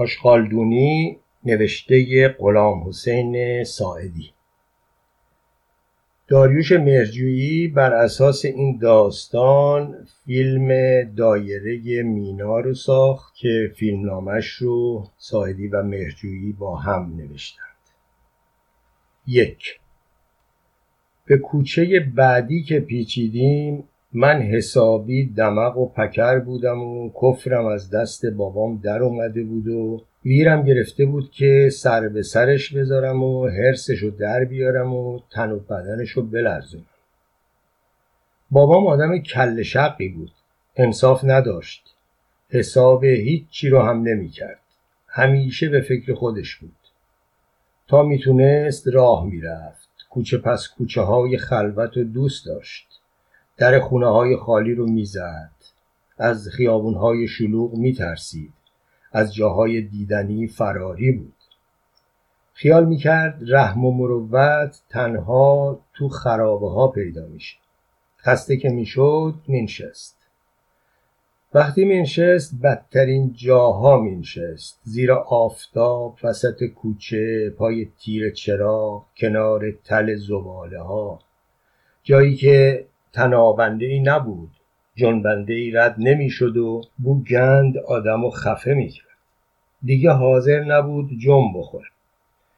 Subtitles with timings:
[0.00, 4.30] آشغالدونی نوشته غلام حسین ساعدی.
[6.28, 10.68] داریوش مرجویی بر اساس این داستان فیلم
[11.16, 17.66] دایره مینا رو ساخت که فیلمنامش رو ساعدی و مرجویی با هم نوشتند.
[19.26, 19.80] یک
[21.24, 28.26] به کوچه بعدی که پیچیدیم من حسابی دمق و پکر بودم و کفرم از دست
[28.26, 34.10] بابام در اومده بود و ویرم گرفته بود که سر به سرش بذارم و حرسشو
[34.10, 36.84] در بیارم و تن و بدنشو بلرزونم.
[38.50, 40.32] بابام آدم کل شقی بود.
[40.76, 41.94] انصاف نداشت.
[42.48, 44.60] حساب هیچی رو هم نمی کرد
[45.06, 46.76] همیشه به فکر خودش بود.
[47.88, 49.88] تا می‌تونست راه می‌رفت.
[50.10, 52.89] کوچه پس کوچه های خلوت و دوست داشت.
[53.60, 55.50] در خونه های خالی رو می‌زد.
[56.18, 58.52] از خیابون های شلوغ میترسید.
[59.12, 61.34] از جاهای دیدنی فراری بود.
[62.52, 67.56] خیال می‌کرد رحم و مروت تنها تو خرابه ها پیدا میشه.
[68.18, 70.16] خسته که می‌شد مینشست.
[71.54, 74.80] وقتی مینشست بدترین جاها مینشست.
[74.82, 81.20] زیر آفتاب وسط کوچه پای تیر چراغ کنار تل زباله ها
[82.02, 84.50] جایی که تنابنده ای نبود.
[84.94, 89.06] جنبنده ای رد نمی‌شد و بو گند آدم و خفه می‌کرد.
[89.84, 91.88] دیگه حاضر نبود جنب بخوره.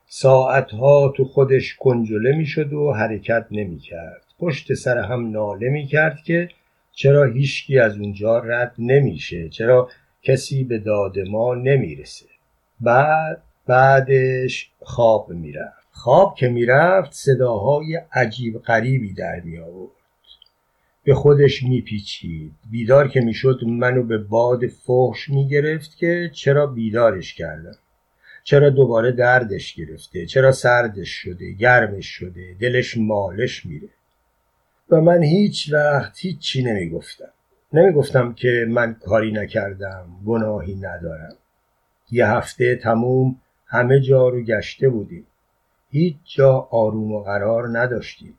[0.06, 4.22] ساعتها تو خودش کنجله می‌شد و حرکت نمی‌کرد.
[4.38, 6.48] پشت سر هم ناله می‌کرد که
[6.92, 9.88] چرا هیچکی از اونجا رد نمیشه؟ چرا
[10.22, 12.26] کسی به داد ما نمی‌رسه؟
[12.80, 15.86] بعد بعدش خواب می‌رفت.
[15.90, 20.01] خواب که می‌رفت صداهای عجیب غریبی در می آورد
[21.04, 22.52] به خودش میپیچید.
[22.70, 27.76] بیدار که می‌شد منو به باد فحش می‌گرفت که چرا بیدارش کردم؟
[28.44, 33.88] چرا دوباره دردش گرفته؟ چرا سردش شده؟ گرمش شده؟ دلش مالش میره؟
[34.90, 37.32] و من هیچ وقت هیچی نمی‌گفتم.
[37.72, 41.34] نمی‌گفتم که من کاری نکردم گناهی ندارم.
[42.10, 45.26] یه هفته تموم همه جا رو گشته بودیم.
[45.90, 48.34] هیچ جا آروم و قرار نداشتیم.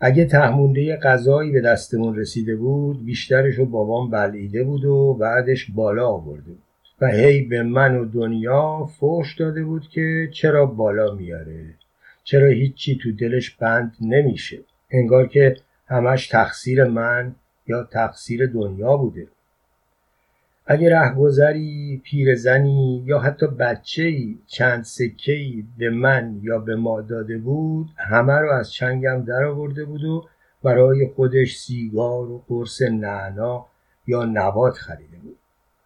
[0.00, 6.08] اگه تهمونده غذایی به دستمون رسیده بود بیشترش رو بابام بلعیده بود و بعدش بالا
[6.08, 6.62] آورده بود.
[7.00, 11.64] و هی به من و دنیا فوش داده بود که چرا بالا میاره؟
[12.24, 14.58] چرا هیچی تو دلش بند نمیشه؟
[14.90, 15.56] انگار که
[15.86, 17.34] همش تقصیر من
[17.66, 19.26] یا تقصیر دنیا بوده.
[20.70, 23.46] اگه رهگذری پیرزنی یا حتی
[23.96, 24.86] ای چند
[25.26, 30.04] ای به من یا به ما داده بود همه رو از چنگم در آورده بود
[30.04, 30.24] و
[30.62, 33.66] برای خودش سیگار و قرص نعنا
[34.06, 35.36] یا نبات خریده بود.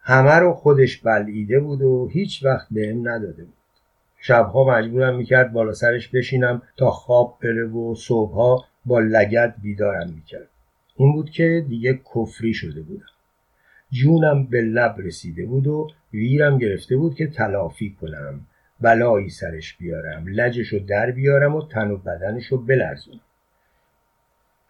[0.01, 3.55] همه رو خودش بلعیده بود و هیچ وقت بهم نداده بود.
[4.19, 10.49] شبها مجبورم می‌کرد بالا سرش بشینم تا خواب بره و صبحها با لگت بیدارم می‌کرد.
[10.97, 13.07] این بود که دیگه کفری شده بودم.
[13.93, 18.41] جونم به لب رسیده بود و ویرم گرفته بود که تلافی کنم.
[18.81, 23.21] بلایی سرش بیارم لجشو در بیارم و تن و بدنشو بلرزونم.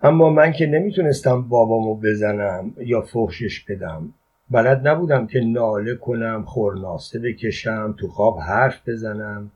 [0.02, 4.14] اما من که نمی‌تونستم بابامو بزنم یا فحشش بدم.
[4.50, 9.50] بلد نبودم که ناله کنم خورناسه بکشم تو خواب حرف بزنم.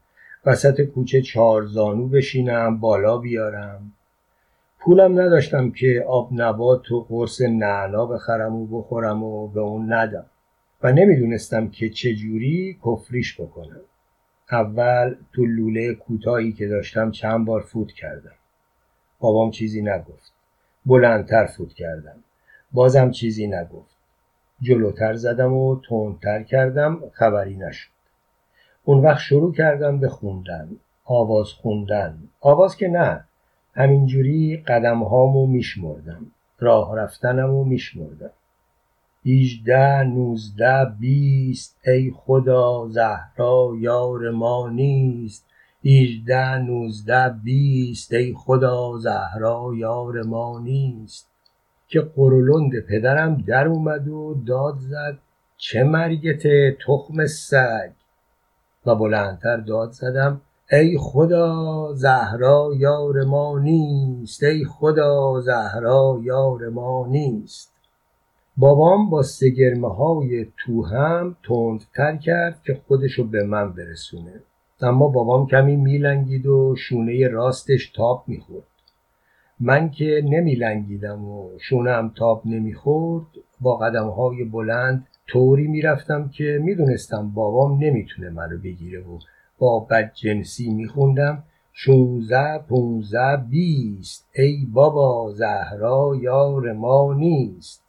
[0.46, 3.92] وسط کوچه چارزانو بشینم بالا بیارم.
[4.86, 10.26] پولم نداشتم که آب نبات و قرص نعنا بخرم و بخورم و به اون ندم.
[10.82, 13.80] و نمی‌دونستم که چجوری کفریش بکنم.
[14.52, 18.32] اول تو لوله کوتاهی که داشتم چند بار فوت کردم.
[19.20, 20.32] بابام چیزی نگفت.
[20.86, 22.16] بلندتر فوت کردم.
[22.72, 23.96] بازم چیزی نگفت.
[24.60, 27.90] جلوتر زدم و تندتر کردم خبری نشد.
[28.84, 30.68] اون وقت شروع کردم به خوندن.
[31.04, 32.18] آواز خوندن.
[32.40, 33.24] آواز که نه.
[33.76, 36.26] همینجوری قدم هامو میشمردم.
[36.58, 38.30] راه رفتنمو میشمردم.
[39.24, 45.46] هیجده نوزده بیست ای خدا زهرا یار ما نیست.
[45.82, 51.30] هیجده نوزده بیست ای خدا زهرا یار ما نیست.
[51.88, 55.18] که قرولند پدرم در اومد و داد زد
[55.56, 57.90] چه مرگته تخم سگ.
[58.86, 60.40] و بلندتر داد زدم
[60.72, 64.42] ای خدا زهرا یار ما نیست.
[64.42, 67.72] ای خدا زهرا یار ما نیست.
[68.56, 74.40] بابام با سگرمه های تو هم تندتر کرد که خودشو به من برسونه.
[74.80, 78.66] اما بابام کمی میلنگید و شونه راستش تاب می‌خورد.
[79.60, 83.26] من که نمیلنگیدم و شونم تاب نمی‌خورد
[83.60, 89.18] با قدم های بلند طوری می‌رفتم که می‌دونستم بابام نمی‌تونه منو بگیره و
[89.58, 91.42] با بدجنسی میخوندم.
[91.72, 94.28] شونزده پونزده بیست.
[94.34, 97.82] ای بابا زهرا یار ما نیست.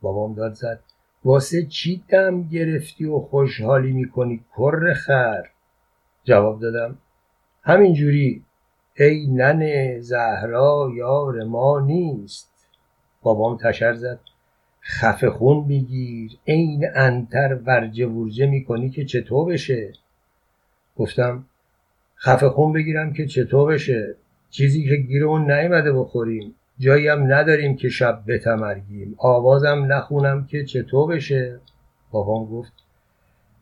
[0.00, 0.80] بابام داد زد.
[1.24, 5.42] واسه چی دم گرفتی و خوشحالی می‌کنی کر خر؟
[6.24, 6.98] جواب دادم.
[7.62, 8.44] همینجوری.
[8.98, 12.52] ای ننه زهرا یار ما نیست.
[13.22, 14.20] بابام تشر زد.
[14.82, 19.92] خفه خون بگیر عین انتر ورجه ورجه می‌کنی که چطور بشه؟
[20.96, 21.44] گفتم
[22.18, 24.14] خفه خون بگیرم که چطور بشه؟
[24.50, 26.54] چیزی که گیر اون نیومده بخوریم.
[26.78, 29.14] جایی هم نداریم که شب بتمرگیم.
[29.18, 31.60] آوازم نخونم که چطور بشه؟
[32.10, 32.72] بابام گفت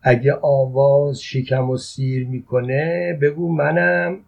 [0.03, 4.19] اگه آواز شکم و سیر می‌کنه بگو منم.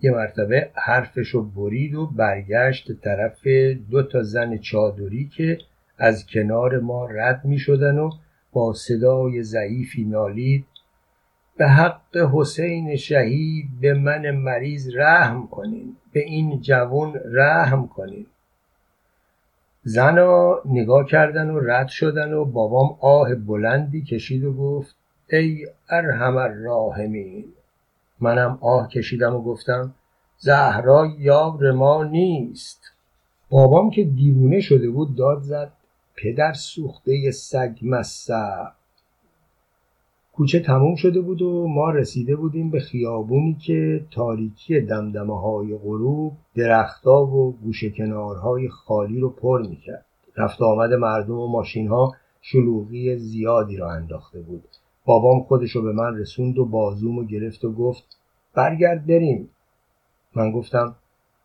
[0.00, 3.46] یه مرتبه حرفشو برید و برگشت طرف
[3.90, 5.58] دو تا زن چادری که
[5.98, 8.10] از کنار ما رد می شدن و
[8.52, 10.64] با صدای ضعیفی نالید
[11.58, 18.26] به حق حسین شهید به من مریض رحم کنین به این جوان رحم کنین.
[19.82, 24.96] زنا نگاه کردن و رد شدن و بابام آه بلندی کشید و گفت
[25.30, 27.44] ای ارحم الراحمین.
[28.20, 29.94] منم آه کشیدم و گفتم
[30.38, 32.80] زهرا یار ما نیست.
[33.50, 35.72] بابام که دیوونه شده بود داد زد
[36.16, 38.77] پدر سوخته سگ مصب
[40.38, 46.32] کوچه تموم شده بود و ما رسیده بودیم به خیابونی که تاریکی دمدمه های غروب
[46.54, 50.04] درختها و گوشه کنارهای خالی رو پر می‌کرد.
[50.36, 54.64] رفت آمد مردم و ماشین ها شلوغی زیادی را انداخته بود.
[55.04, 58.04] بابام خودش رو به من رسوند و بازومو گرفت و گفت
[58.54, 59.50] برگرد بریم.
[60.34, 60.94] من گفتم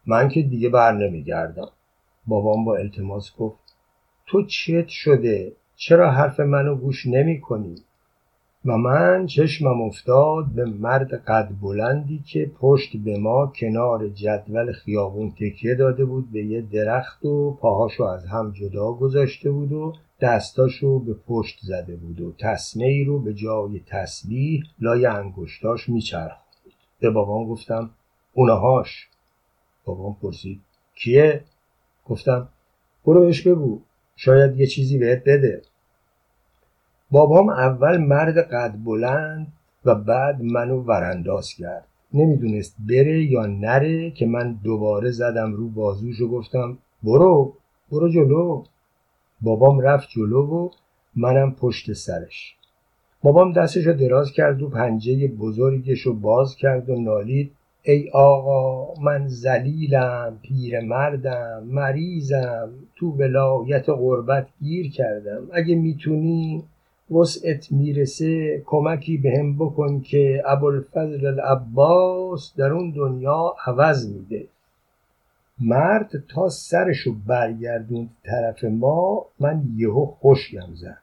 [0.06, 1.69] من که دیگه بر نمیگردم.
[2.28, 3.60] بابام با التماس گفت
[4.25, 7.75] تو چت شده؟ چرا حرف منو گوش نمی کنی؟
[8.65, 15.31] و من چشمم افتاد به مرد قد بلندی که پشت به ما کنار جدول خیابون
[15.31, 21.00] تکیه داده بود به یه درخت و پاهاشو از هم جدا گذاشته بود و دستاشو
[21.00, 26.39] به پشت زده بود و تسمه ای رو به جای تسبیح لای انگشتاش میچرخوند.
[27.00, 27.89] به بابام گفتم
[28.33, 29.07] اونهاش.
[29.86, 30.62] بابام پرسید
[30.95, 31.44] کیه؟
[32.06, 32.48] گفتم
[33.06, 33.81] برو بهش بگو
[34.16, 35.62] شاید یه چیزی بهت بده.
[37.13, 39.48] بابام اول مرد قد بلند
[39.86, 41.88] و بعد منو ورانداز کرد.
[42.13, 47.54] نمی‌دونست بره یا نره که من دوباره زدم رو بازوش و گفتم برو
[47.92, 48.63] برو جلو.
[49.42, 50.69] بابام رفت جلو و
[51.15, 52.56] منم پشت سرش.
[53.24, 57.51] بابام دستش رو دراز کرد و پنجه بزرگش رو باز کرد و نالید
[57.83, 65.48] ای آقا من زلیلم پیرمردم مریضم تو ولایت غربت گیر کردم.
[65.54, 66.63] اگه می‌تونی
[67.11, 74.47] وسعت می‌رسه کمکی به هم بکن که ابوالفضل العباس در اون دنیا عوض میده.
[75.59, 80.97] مرد تا سرشو برگردوند طرف ما من یهو خوشیم زد.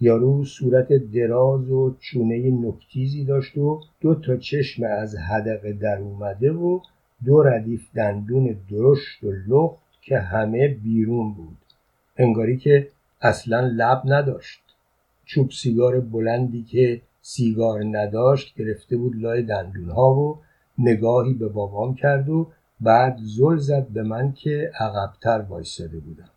[0.00, 6.52] یارو صورت دراز و چونه نکتیزی داشت و دو تا چشم از حدقه در اومده
[6.52, 6.80] و
[7.24, 11.56] دو ردیف دندون درشت و لخت که همه بیرون بود.
[12.16, 12.88] انگاری که
[13.20, 14.71] اصلا لب نداشت.
[15.24, 20.38] چوب سیگار بلندی که سیگار نداشت گرفته بود لای دندونها و
[20.78, 22.48] نگاهی به بابام کرد و
[22.80, 26.30] بعد زل زد به من که عقبتر وایستاده بودم.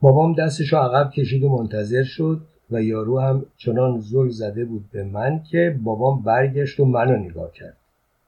[0.00, 5.04] بابام دستشو عقب کشید و منتظر شد و یارو هم چنان زل زده بود به
[5.04, 7.76] من که بابام برگشت و منو نگاه کرد.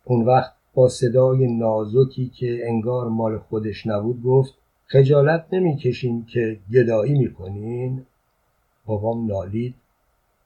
[0.05, 4.55] اون وقت با صدای نازکی که انگار مال خودش نبود گفت
[4.87, 8.07] خجالت نمی‌کشین که گدایی می‌کنین؟
[8.87, 9.75] بابام نالید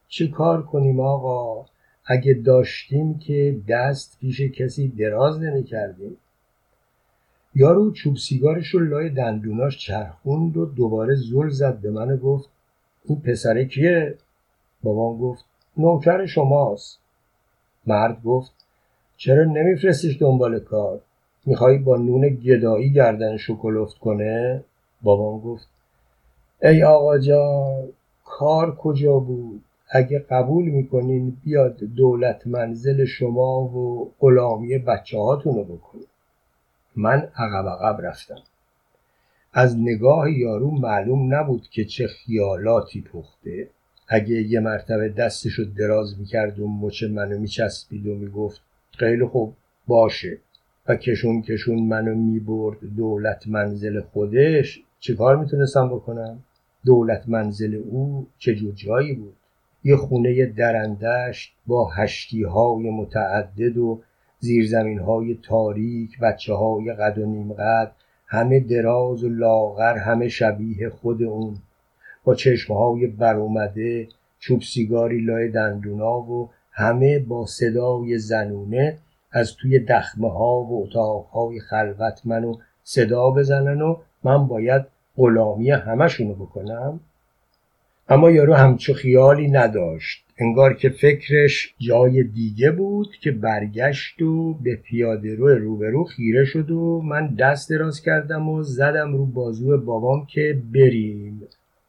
[0.09, 1.67] چه کار کنیم آقا؟
[2.07, 6.17] اگه داشتیم که دست پیش کسی دراز نمی‌کردیم.
[7.55, 12.49] یارو چوب سیگارش رو لای دندوناش چرخوند و دوباره زل زد به من گفت
[13.05, 14.15] این پسره کیه؟
[14.83, 15.45] بابام گفت
[15.77, 16.99] نوکر شماست.
[17.87, 18.53] مرد گفت
[19.17, 21.01] چرا نمیفرستیش دنبال کار؟
[21.47, 24.65] میخوایی با نون گدایی گردن شکلفت کنه؟
[25.03, 25.69] بابام گفت
[26.63, 27.89] ای آقا جان
[28.39, 36.09] کار کجا بود؟ اگه قبول می‌کنین بیاد دولت منزل شما و غلامی بچه هاتونو بکنید
[36.97, 38.43] من عقب عقب رفتم.
[39.53, 43.69] از نگاه یارو معلوم نبود که چه خیالاتی پخته.
[44.09, 49.55] اگه یه مرتبه دستشو دراز می‌کرد و مچ منو میچسبید و می‌گفت خیلی خوب
[49.87, 50.39] باشه.
[50.89, 56.39] و کشون کشون منو می‌برد دولت منزل خودش چیکار می‌تونستم بکنم؟
[56.87, 59.37] دولت منزل او چه جایی بود؟
[59.85, 64.01] یه خونه درندشت با هشتی های متعدد و
[64.39, 67.93] زیرزمین های تاریک بچه های قد و نیم قد
[68.27, 71.57] همه دراز و لاغر همه شبیه خود اون.
[72.25, 78.99] با چشمهای برومده چوب سیگاری لای دندونا و همه با صدای زنونه
[79.33, 86.35] از توی دخمه ها و اتاقهای خلوت منو صدا بزنن و من باید غلامی همشونو
[86.35, 87.01] بکنم؟
[88.09, 90.25] اما یارو همچو خیالی نداشت.
[90.39, 96.71] انگار که فکرش جای دیگه بود که برگشت و به پیاده رو روبرو خیره شد
[96.71, 101.43] و من دست دراز کردم و زدم رو بازو بابام که بریم.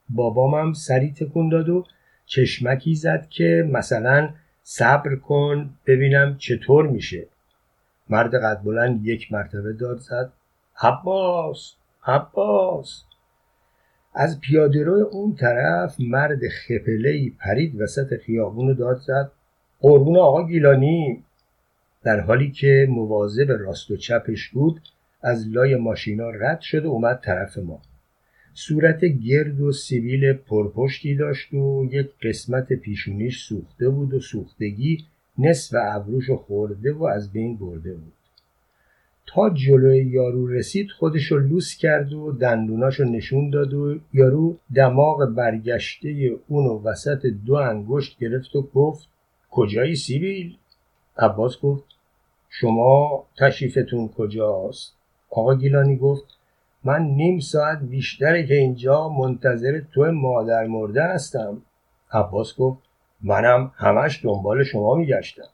[0.08, 1.84] بابامم سری تکون داد و
[2.26, 4.30] چشمکی زد که مثلا
[4.62, 7.26] صبر کن ببینم چطور میشه.
[8.10, 10.32] مرد قد بلند یک مرتبه داد زد.
[10.82, 11.74] عباس
[12.06, 13.04] عباس.
[14.20, 19.30] از پیادهرو اون طرف مرد خپله پرید وسط خیابون و داد زد.
[19.80, 21.22] قربون آقا گیلانی.
[22.02, 24.80] در حالی که مواظب راست و چپش بود
[25.22, 27.82] از لای ماشینا رد شد و اومد طرف ما.
[28.54, 35.04] صورت گرد و سیبیل پرپشتی داشت و یک قسمت پیشونیش سوخته بود و سوختگی
[35.38, 38.17] نصف ابروش خورده و از بین برده بود.
[39.34, 46.36] تا جلوی یارو رسید خودشو لوس کرد و دندوناشو نشون داد و یارو دماغ برگشته
[46.48, 49.08] اونو وسط دو انگشت گرفت و گفت
[49.50, 50.56] کجایی سیبیل؟
[51.16, 51.84] عباس گفت
[52.48, 54.94] شما تشریفتون کجاست؟
[55.30, 56.24] آقا گیلانی گفت
[56.84, 61.62] من نیم ساعت بیشتره که اینجا منتظر تو مادر مرده هستم
[62.12, 62.82] عباس گفت
[63.22, 65.48] منم همش دنبال شما میگشتم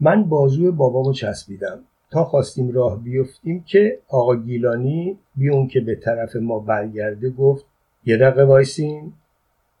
[0.00, 6.36] من بازو بابامو چسبیدم تا خواستیم راه بیفتیم که آقا گیلانی بیون که به طرف
[6.36, 7.64] ما برگرده گفت
[8.04, 9.12] یه دقیقه وایسین.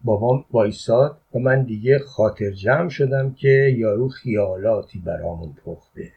[0.04, 6.12] بابام وایساد و من دیگه خاطر جمع شدم که یارو خیالاتی برامون پخته.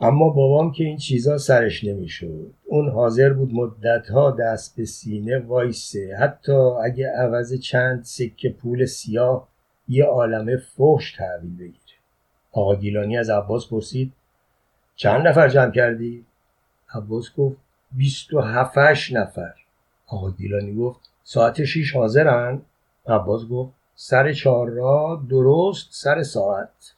[0.00, 2.50] اما بابام که این چیزا سرش نمی‌شد.
[2.64, 6.16] اون حاضر بود مدتها دست به سینه وایسه.
[6.20, 6.52] حتی
[6.84, 9.48] اگه عوض چند سکه پول سیاه
[9.88, 11.96] یه عالمه فحش تحویل بگیره.
[12.52, 14.12] آقا گیلانی از عباس پرسید
[14.96, 16.24] چند نفر جمع کردی؟
[16.94, 17.56] عباس گفت
[17.92, 19.54] بیست و هفتش نفر
[20.06, 22.62] آقا گیلانی گفت ساعت شیش حاضرن؟
[23.06, 26.92] عباس گفت سر چهار را درست سر ساعت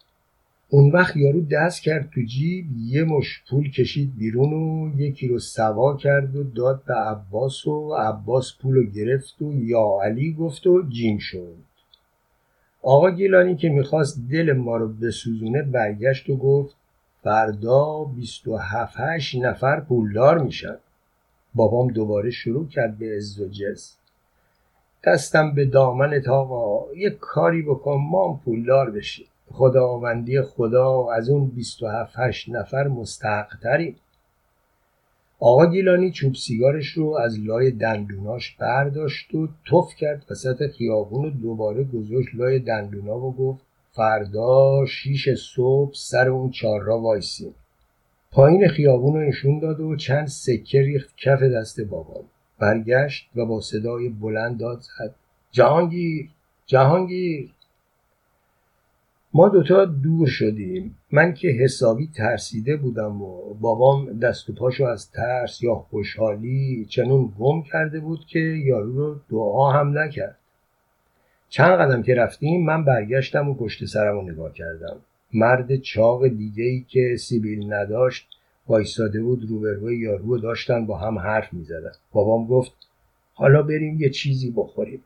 [0.68, 5.38] اون وقت یارو دست کرد تو جیب یه مش پول کشید بیرون و یکی رو
[5.38, 10.66] سوا کرد و داد به عباس و عباس پول رو گرفت و یا علی گفت
[10.66, 11.54] و جیم شد
[12.82, 16.76] آقا گیلانی که می‌خواست دل ما رو بسوزونه برگشت و گفت
[17.22, 20.76] فردا بیست و هفت نفر پولدار میشن.
[21.54, 23.92] بابام دوباره شروع کرد به عز و جز.
[25.04, 31.46] دستم به دامن آقا یک کاری بکن ما هم پولدار بشیم خداوندی خدا از اون
[31.46, 33.96] بیست و هفت نفر مستحقتریم.
[35.40, 41.30] آقا گیلانی چوب سیگارش رو از لای دندوناش برداشت و تف کرد وسط خیابون و
[41.30, 43.67] دوباره گذاشت لای دندونا و گفت
[43.98, 47.54] فردا شیش صبح سر اون چهار را وایسیم
[48.32, 52.24] پایین خیابون رو نشون داد و چند سکه ریخت کف دست بابام
[52.58, 55.14] برگشت و با صدای بلند داد زد.
[55.50, 56.30] جهانگیر
[56.66, 57.50] جهانگیر.
[59.34, 60.96] ما دوتا دور شدیم.
[61.12, 67.32] من که حسابی ترسیده بودم و بابام دست و پاشو از ترس یا خوشحالی چنون
[67.38, 70.37] گم کرده بود که یارو رو دعا هم نکرد.
[71.48, 74.96] چند قدم که رفتیم من برگشتم و پشت سرم رو نگاه کردم.
[75.34, 78.28] مرد چاق دیگه ای که سیبیل نداشت
[78.68, 81.92] وایستاده بود روبروی یارو داشتن با هم حرف می‌زدن.
[82.12, 82.72] بابام گفت
[83.34, 85.04] حالا بریم یه چیزی بخوریم.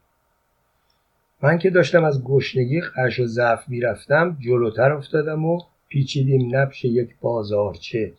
[1.42, 7.10] من که داشتم از گشنگی قش و ضعف می‌رفتم جلوتر افتادم و پیچیدیم نبش یک
[7.20, 8.12] بازارچه.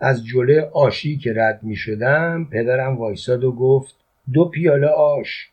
[0.00, 3.94] از جلوی آشی که رد می شدم پدرم وایساد و گفت
[4.32, 5.50] دو پیاله آش.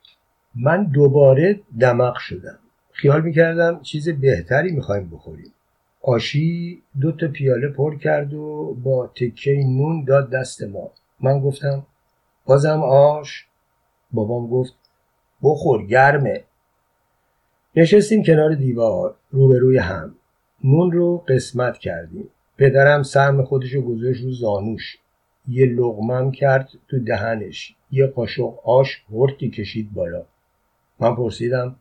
[0.60, 2.60] من دوباره دمق شدم.
[2.92, 5.54] خیال می‌کردم چیز بهتری می‌خوایم بخوریم.
[6.02, 10.92] آشی دو تا پیاله پر کرد و با تکه نون داد دست ما.
[11.20, 11.86] من گفتم
[12.46, 13.46] بازم آش؟
[14.12, 14.74] بابام گفت
[15.44, 16.44] بخور گرمه.
[17.76, 20.16] نشستیم کنار دیوار روبروی هم.
[20.64, 22.30] نون رو قسمت کردیم.
[22.58, 24.98] پدرم سهم خودش رو گذاشت رو زانوش.
[25.48, 27.76] یه لغمم کرد تو دهنش.
[27.92, 30.26] یه قاشق آش هرتی کشید بالا.
[31.00, 31.76] من پرسیدم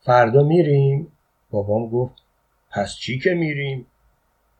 [0.00, 1.12] فردا میریم؟
[1.50, 2.14] بابام گفت
[2.70, 3.86] پس چی که میریم؟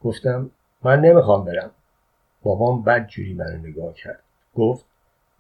[0.03, 0.51] گفتم
[0.83, 1.71] من نمی‌خوام برم.
[2.43, 4.23] بابام بد جوری منو نگاه کرد.
[4.55, 4.85] گفت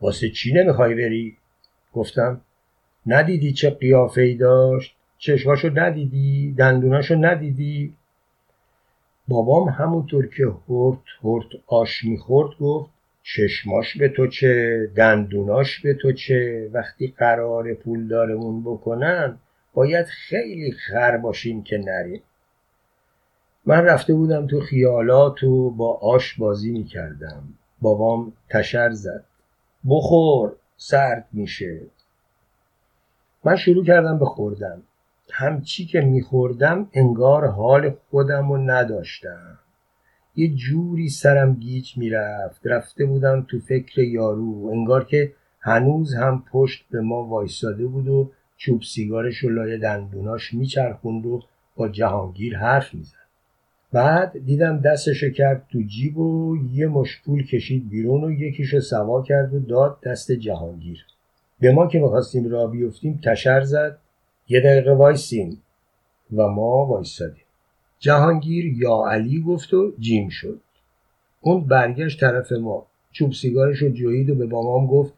[0.00, 1.36] واسه چی نمی‌خوای بری؟
[1.92, 2.40] گفتم
[3.06, 7.94] ندیدی چه قیافه ای داشت؟ چشماشو ندیدی؟ دندوناشو ندیدی؟
[9.28, 12.93] بابام همونطور که هرت هرت آش می‌خورد گفت
[13.26, 19.38] چشماش به تو چه دندوناش به تو چه؟ وقتی قرار پولدارمون بکنن
[19.74, 22.22] باید خیلی خر باشیم که نریم.
[23.66, 27.42] من رفته بودم تو خیالات و با آش بازی می‌کردم.
[27.80, 29.24] بابام تشر زد.
[29.88, 31.80] بخور سرد میشه.
[33.44, 34.82] من شروع کردم به خوردن.
[35.30, 39.58] همچی که میخوردم انگار حال خودم رو نداشتم.
[40.36, 42.66] یه جوری سرم گیج می‌رفت.
[42.66, 48.30] رفته بودم تو فکر یارو انگار که هنوز هم پشت به ما وایستاده بود و
[48.56, 51.42] چوب سیگارش و لای دندوناش میچرخوند و
[51.76, 53.24] با جهانگیر حرف می‌زد.
[53.92, 59.54] بعد دیدم دستشو کرد تو جیب و یه مشپول کشید بیرون و یکیشو سوا کرد
[59.54, 61.06] و داد دست جهانگیر.
[61.60, 63.98] به ما که می‌خواستیم را بیفتیم تشر زد.
[64.48, 65.58] یه دقیقه وایسین
[66.32, 67.43] و ما وایستادیم.
[67.98, 70.60] جهانگیر یا علی گفت و جیم شد.
[71.40, 72.86] اون برگشت طرف ما.
[73.12, 75.14] چوب سیگارش رو جوید و به بابام گفت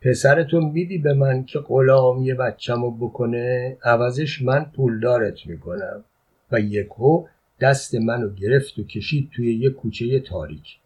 [0.00, 6.04] پسرتون میدی به من که غلامی بچم رو بکنه؟ عوضش من پولدارت می‌کنم.
[6.52, 7.24] و یکو
[7.60, 10.76] دست منو گرفت و کشید توی یه کوچه تاریک.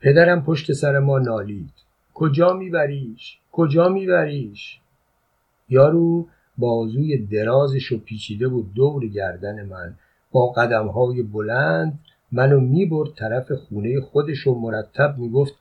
[0.00, 1.72] پدرم پشت سر ما نالید.
[2.14, 4.80] کجا میبریش؟ کجا میبریش؟
[5.68, 6.26] یارو
[6.58, 9.94] بازوی درازش و پیچیده بود دور گردن من.
[10.32, 11.98] با قدم های بلند
[12.32, 15.54] منو می‌برد طرف خونه خودش و مرتب می‌گفت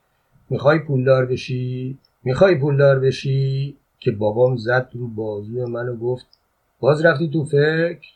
[0.50, 6.26] می‌خوای پولدار بشی؟ می‌خوای پولدار بشی؟ که بابام زد رو بازوی منو گفت
[6.80, 8.08] باز رفتی تو فکر؟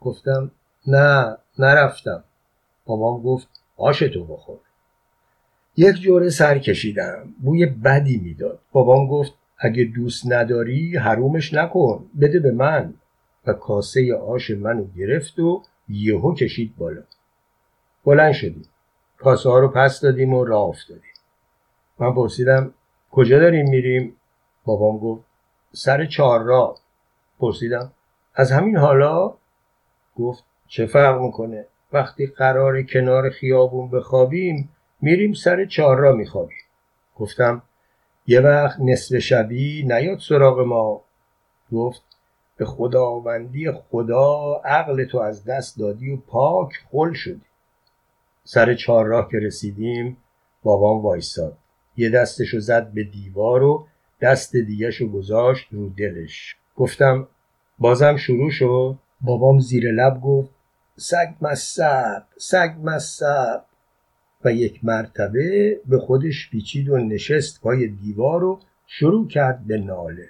[0.00, 0.50] گفتم
[0.86, 2.24] نه نرفتم.
[2.86, 4.58] بابام گفت آشتو بخور.
[5.76, 8.58] یک جوره سر کشیدم بوی بدی می‌داد.
[8.72, 12.94] بابام گفت اگه دوست نداری حرومش نکن بده به من.
[13.46, 17.02] و کاسه آش منو گرفت و یهو کشید بالا.
[18.04, 18.68] بلند شدیم.
[19.18, 21.02] کاسه ها رو پس دادیم و راه افتادیم.
[21.98, 22.74] من پرسیدم
[23.10, 24.16] کجا داریم میریم؟
[24.64, 25.24] بابام گفت
[25.72, 26.78] سر چهار راه.
[27.38, 27.92] پرسیدم
[28.34, 29.34] از همین حالا؟
[30.16, 34.68] گفت چه فرق می‌کنه؟ وقتی قرار کنار خیابون بخوابیم
[35.00, 36.58] میریم سر چهار راه میخوابیم.
[37.16, 37.62] گفتم
[38.26, 41.00] یه وقت نصف شبی نیاد سراغ ما.
[41.72, 42.02] گفت
[42.58, 47.40] به خداوندی خدا عقل تو از دست دادی و پاک خل شدی.
[48.44, 50.16] سر چهار راه که رسیدیم
[50.62, 51.56] بابام وایستاد
[51.96, 53.86] یه دستشو زد به دیوار و
[54.20, 56.56] دست دیگهشو گذاشت رو دلش.
[56.76, 57.28] گفتم
[57.78, 60.50] بازم شروع شد؟ بابام زیر لب گفت
[60.96, 63.62] سگ مصب سگ مصب
[64.44, 70.28] و یک مرتبه به خودش پیچید و نشست پای دیوار و شروع کرد به ناله.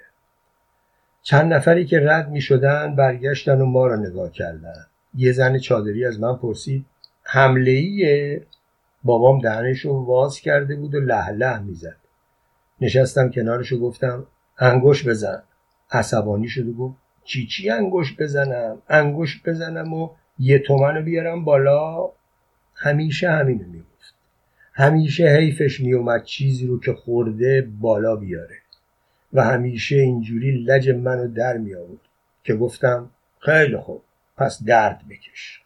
[1.21, 4.85] چند نفری که رد می شدن برگشتن و ما را نگاه کردن.
[5.15, 6.85] یه زن چادری از من پرسید
[7.23, 8.45] حمله ایه
[9.03, 11.95] بابام دهنش رو واز کرده بود و له له می‌زد.
[12.81, 14.25] نشستم کنارش و گفتم
[14.57, 15.41] انگوش بزن.
[15.91, 21.45] عصبانی شد و گفت چی چی انگوش بزنم؟ انگوش بزنم و یه تومن رو بیارم
[21.45, 22.09] بالا.
[22.75, 24.13] همیشه همینو می‌گفت.
[24.73, 28.55] همیشه حیفش میومد چیزی رو که خورده بالا بیاره.
[29.33, 31.99] و همیشه اینجوری لج منو در می آورد
[32.43, 34.01] که گفتم خیلی خوب
[34.37, 35.61] پس درد بکش.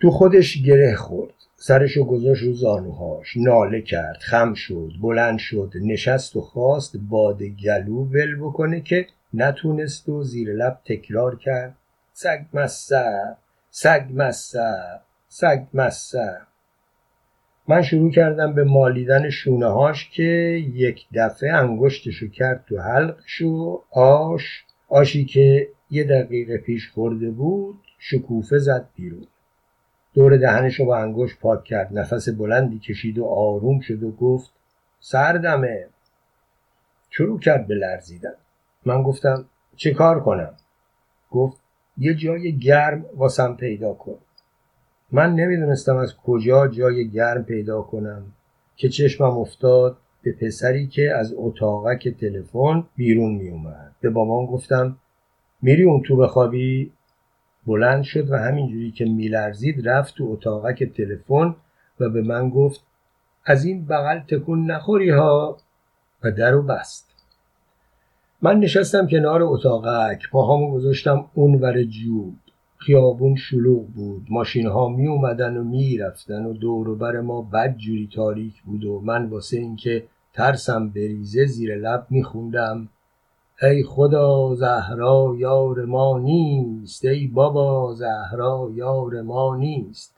[0.00, 6.36] تو خودش گره خورد سرشو گذاشت رو زانوهاش ناله کرد خم شد بلند شد نشست
[6.36, 11.76] و خواست باد گلو ول بکنه که نتونست و زیر لب تکرار کرد.
[12.12, 13.36] سگ مصب
[13.70, 16.53] سگ مصب سگ مصب
[17.68, 20.22] من شروع کردم به مالیدن شونه هاش که
[20.74, 27.78] یک دفعه انگشتشو کرد تو حلقش و آش آشی که یه دقیقه پیش خورده بود
[27.98, 29.26] شکوفه زد بیرون.
[30.14, 34.50] دور دهنش رو با انگشت پاک کرد نفس بلندی کشید و آروم شد و گفت
[35.00, 35.86] سردمه.
[37.10, 38.34] شروع کرد به لرزیدن.
[38.84, 39.44] من گفتم
[39.76, 40.54] چه کار کنم؟
[41.30, 41.60] گفت
[41.98, 44.18] یه جای گرم واسم پیدا کن.
[45.14, 48.22] من نمی‌دونستم از کجا جای گرم پیدا کنم
[48.76, 54.96] که چشمم افتاد به پسری که از اتاقک تلفن بیرون می اومد به بابام گفتم
[55.62, 56.92] میری اون تو بخوابی؟
[57.66, 61.56] بلند شد و همینجوری که میلرزید رفت تو اتاقک تلفن
[62.00, 62.80] و به من گفت
[63.44, 65.56] از این بغل تکون نخوری ها؟
[66.24, 67.10] و در و بست.
[68.42, 72.34] من نشستم کنار اتاقک پاهامو گذاشتم اون ور جوب.
[72.86, 74.26] خیابون شلوغ بود.
[74.30, 78.84] ماشین ها می اومدن و می رفتن و دور بر ما بد جوری تاریک بود
[78.84, 82.88] و من واسه اینکه ترسم بریزه زیر لب می خوندم
[83.62, 87.04] ای خدا زهرا یار ما نیست.
[87.04, 90.14] ای بابا زهرا یار ما نیست.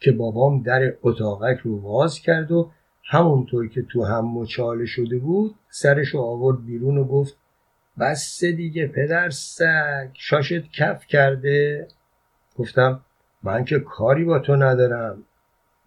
[0.00, 2.70] که بابام در اتاقک رو باز کرد و
[3.04, 7.36] همونطور که تو هم مچاله شده بود سرش آورد بیرون و گفت
[8.00, 10.08] بس دیگه پدر سگ.
[10.12, 11.88] شاشت کف کرده.
[12.56, 13.00] گفتم
[13.42, 15.22] من که کاری با تو ندارم.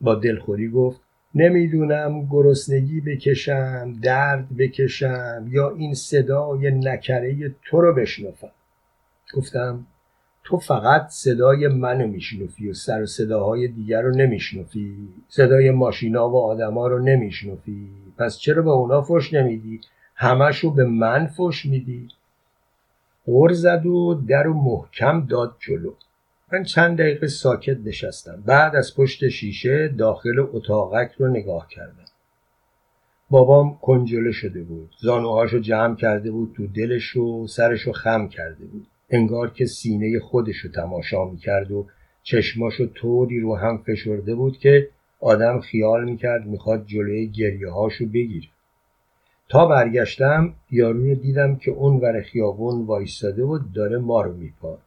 [0.01, 1.01] با دلخوری گفت
[1.35, 8.51] نمی‌دونم گرسنگی بکشم درد بکشم یا این صدای نکره تو رو بشنفم
[9.33, 9.85] گفتم
[10.43, 14.95] تو فقط صدای منو میشنفی و سر و صداهای دیگر رو نمیشنفی
[15.27, 19.81] صدای ماشینا و آدما رو نمیشنفی پس چرا به اونا فش نمیدی؟
[20.19, 22.07] همشو به من فش میدی.
[23.27, 25.93] غر زد و در و محکم داد جلو.
[26.53, 28.43] من چند دقیقه ساکت نشستم.
[28.45, 32.05] بعد از پشت شیشه داخل اتاقک رو نگاه کردم.
[33.29, 34.95] بابام کنجله شده بود.
[34.99, 38.87] زانوهاشو جمع کرده بود تو دلش و سرشو خم کرده بود.
[39.09, 41.85] انگار که سینه خودشو تماشا می‌کرد و
[42.23, 48.47] چشماشو طوری رو هم فشرده بود که آدم خیال می‌کرد می‌خواد جلوی گریه هاشو بگیره.
[49.49, 54.79] تا برگشتم یارو رو دیدم که اون ور خیابون وایستاده و داره ما رو میپاد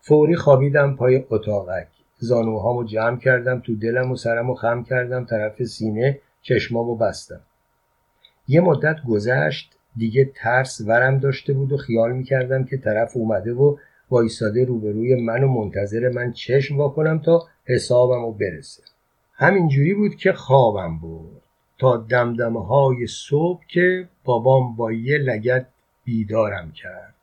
[0.00, 1.88] فوری خوابیدم پای اتاقک.
[2.18, 7.40] زانوهامو جمع کردم تو دلم و سرم و خم کردم طرف سینه چشمامو بستم.
[8.48, 13.76] یه مدت گذشت دیگه ترس ورم داشته بود و خیال می‌کردم که طرف اومده و
[14.10, 18.82] وایساده روبروی من و منتظر من چشم واکنم تا حسابم و برسه.
[19.34, 21.39] همینجوری بود که خوابم بود
[21.80, 25.66] تا دمدمه های صبح که بابام با یه لگت
[26.04, 27.14] بیدارم کرد.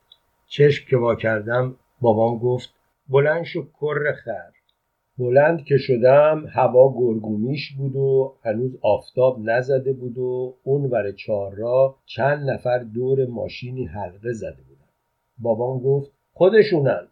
[0.48, 2.74] چشم که وا کردم بابام گفت
[3.10, 4.52] بلند شو کر خر.
[5.17, 11.56] بلند که شدم هوا گرگومیش بود و هنوز آفتاب نزده بود و اون ور چهار
[11.56, 14.89] را چند نفر دور ماشینی حلقه زده بودن.
[15.39, 17.08] بابام گفت خودشونن.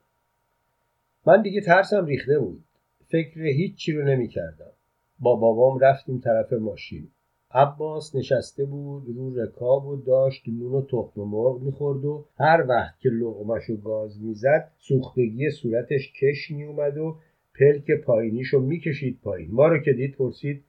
[1.26, 2.64] من دیگه ترسم ریخته بود.
[3.08, 4.72] فکر هیچی رو نمی کردم
[5.20, 7.12] با بابام رفتیم طرف ماشین.
[7.52, 13.00] عباس نشسته بود رو رکاب و داشت نون و تخم مرغ می‌خورد و هر وقت
[13.00, 17.16] که لغمش و گاز می‌زد سوختگی صورتش کش میومد و
[17.60, 19.52] پلک پایینیشو می‌کشید پایین.
[19.52, 20.64] ما رو که دید پرسید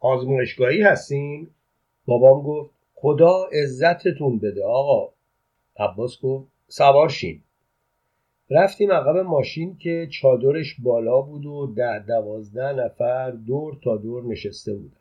[0.00, 1.50] آزمایشگاهی هستین؟
[2.06, 5.12] بابام گفت خدا عزتتون بده آقا.
[5.78, 7.42] عباس گفت سوارشین
[8.50, 14.74] رفتیم عقب ماشین که چادرش بالا بود و ده دوازده نفر دور تا دور نشسته
[14.74, 14.99] بودن.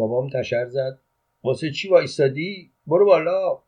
[0.00, 0.98] بابام تشر زد.
[1.44, 3.58] واسه چی وایستادی؟ برو بالا.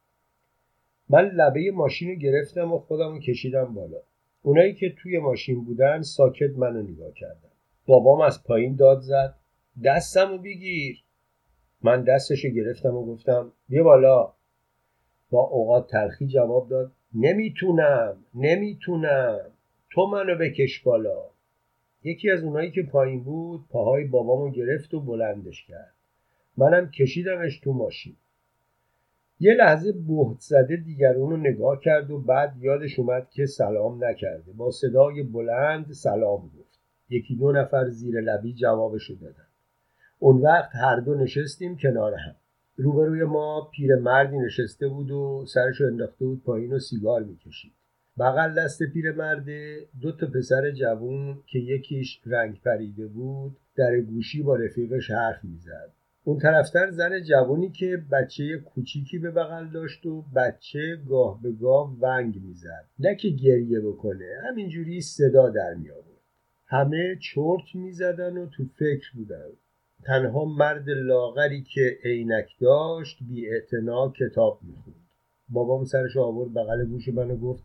[1.08, 3.98] من لبه ماشین رو گرفتم و خودم رو کشیدم بالا.
[4.42, 7.50] اونایی که توی ماشین بودن ساکت منو نگاه کردن.
[7.86, 9.34] بابام از پایین داد زد.
[9.84, 11.04] دستم رو بگیر.
[11.82, 14.32] من دستشو گرفتم و گفتم بیا بالا.
[15.30, 19.40] با اوقات تلخی جواب داد نمی‌تونم نمی‌تونم.
[19.90, 21.24] تو منو بکش بالا.
[22.04, 25.94] یکی از اونایی که پایین بود پاهای بابامو گرفت و بلندش کرد.
[26.56, 28.16] منم کشیدمش تو ماشین.
[29.40, 34.52] یه لحظه بهت زده دیگرون رو نگاه کرد و بعد یادش اومد که سلام نکرده.
[34.52, 36.80] با صدای بلند سلام گفت.
[37.10, 39.46] یکی دو نفر زیر لبی جوابشو دادن.
[40.18, 42.34] اون وقت هر دو نشستیم کنار هم.
[42.76, 47.72] روبروی ما پیرمردی نشسته بود و سرشو انداخته بود پایین و سیگار می‌کشید.
[48.18, 54.56] بغل دست پیرمرده دو تا پسر جوون که یکیش رنگ پریده بود در گوشی با
[54.56, 55.92] رفیقش حرف می‌زد.
[56.24, 61.96] اون طرفتر زن جوانی که بچه کوچیکی به بغل داشت و بچه گاه به گاه
[62.00, 62.84] ونگ می‌زد.
[62.98, 66.06] نه که گریه بکنه همینجوری صدا در می آورد
[66.66, 69.48] همه چرت می‌زدن و تو فکر بودن.
[70.04, 73.50] تنها مرد لاغری که عینک داشت بی
[74.18, 74.96] کتاب می‌خوند.
[75.48, 77.64] بابام سرش آورد بغل گوش منو گفت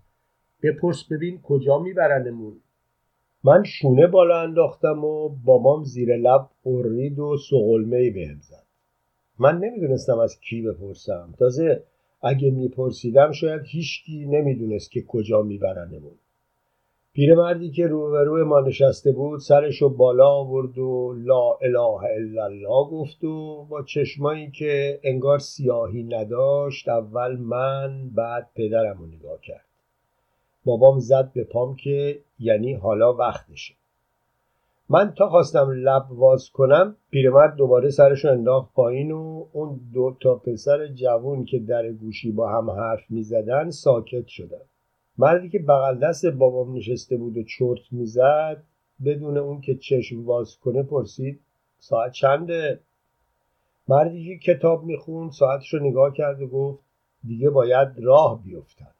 [0.63, 2.59] بپرس ببین کجا میبرنمون؟
[3.43, 8.65] من شونه بالا انداختم و بابام زیر لب قرید و سغلمه بهم زد.
[9.39, 11.33] من نمی‌دونستم از کی بپرسم.
[11.39, 11.83] تازه
[12.21, 16.15] اگه میپرسیدم شاید هیچکی نمی‌دونست که کجا میبرنمون.
[17.13, 23.23] پیرمردی که روبروی ما نشسته بود سرشو بالا آورد و لا اله الا الله گفت
[23.23, 29.66] و با چشمایی که انگار سیاهی نداشت اول من بعد پدرم رو نگاه کرد.
[30.67, 33.73] بابام زد به پام که یعنی حالا وقتشه.
[34.89, 40.35] من تا خواستم لب واز کنم پیرمرد دوباره سرش انداخت پایین و اون دو تا
[40.35, 44.61] پسر جوون که در گوشی با هم حرف می‌زدن ساکت شدن.
[45.17, 48.63] مردی که بغل دست بابام نشسته بود و چرت می‌زد
[49.05, 51.39] بدون اون که چشم باز کنه پرسید
[51.79, 52.79] ساعت چنده؟
[53.87, 56.79] مردی که کتاب می‌خوند ساعتش رو نگاه کرد و گفت
[57.27, 58.96] دیگه باید راه بیفتن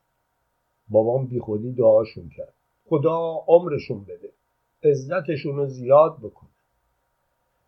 [0.90, 2.54] بابام بی خودی دعاشون کرد.
[2.90, 4.30] خدا عمرشون بده.
[4.84, 6.50] عزتشون رو زیاد بکنه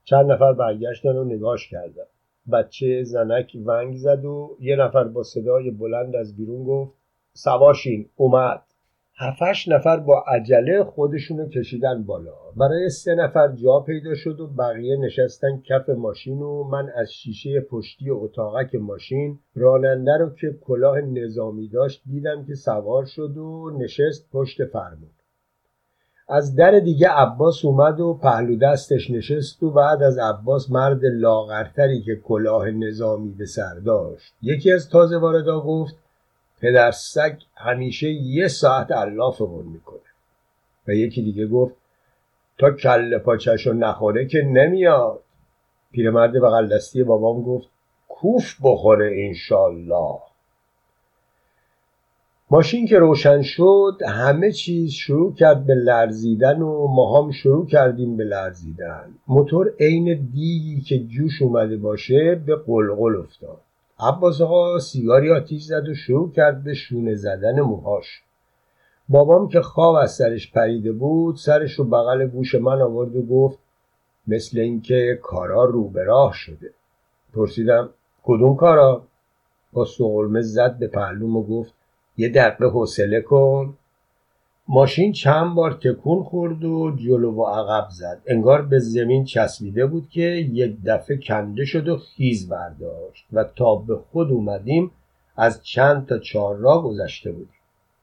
[0.04, 2.06] چند نفر برگشتن و نگاش کردن.
[2.52, 6.94] بچه زنک ونگ زد و یه نفر با صدای بلند از بیرون گفت
[7.34, 8.64] سواشین اومد.
[9.22, 12.34] هفتش نفر با عجله خودشونو کشیدن بالا.
[12.58, 17.62] برای سه نفر جا پیدا شد و بقیه نشستن کف ماشین و من از شیشه
[17.62, 24.30] پشتی اتاقک ماشین راننده رو که کلاه نظامی داشت دیدم که سوار شد و نشست
[24.32, 25.10] پشت فرمون.
[26.30, 32.02] از در دیگه عباس اومد و پهلو دستش نشست و بعد از عباس مرد لاغرتری
[32.02, 34.34] که کلاه نظامی به سر داشت.
[34.42, 35.96] یکی از تازه واردا گفت
[36.62, 40.00] پدر سگ همیشه یه ساعت علافمون می‌کنه.
[40.88, 41.76] و یکی دیگه گفت
[42.58, 45.20] تا کل پاچشو نخوره که نمیاد.
[45.92, 47.68] پیرمرد بغل دستی بابام گفت
[48.08, 50.20] کوف بخوره انشالله
[52.52, 58.18] ماشین که روشن شد همه چیز شروع کرد به لرزیدن و ما هم شروع کردیم
[58.18, 59.16] به لرزیدن.
[59.28, 63.62] موتور عین دیگی که جوش اومده باشه به قلقل افتاد.
[64.00, 68.24] عباس آقا سیگاری آتیش زد و شروع کرد به شونه زدن موهاش.
[69.10, 73.60] بابام که خواب از سرش پریده بود سرش رو بغل گوش من آورد و گفت
[74.28, 76.74] مثل اینکه کارا رو به راه شده.
[77.34, 77.90] پرسیدم
[78.24, 79.04] کدوم کارا؟
[79.74, 81.74] با سقلمه زد به پهلوم و گفت
[82.18, 83.78] یه دقیقه حوصله کن.
[84.72, 88.22] ماشین چند بار تکون خورد و جلو و عقب زد.
[88.28, 90.22] انگار به زمین چسبیده بود که
[90.54, 94.92] یک دفعه کنده شد و خیز برداشت و تا به خود اومدیم
[95.38, 97.60] از چند تا چهار را گذشته بودیم.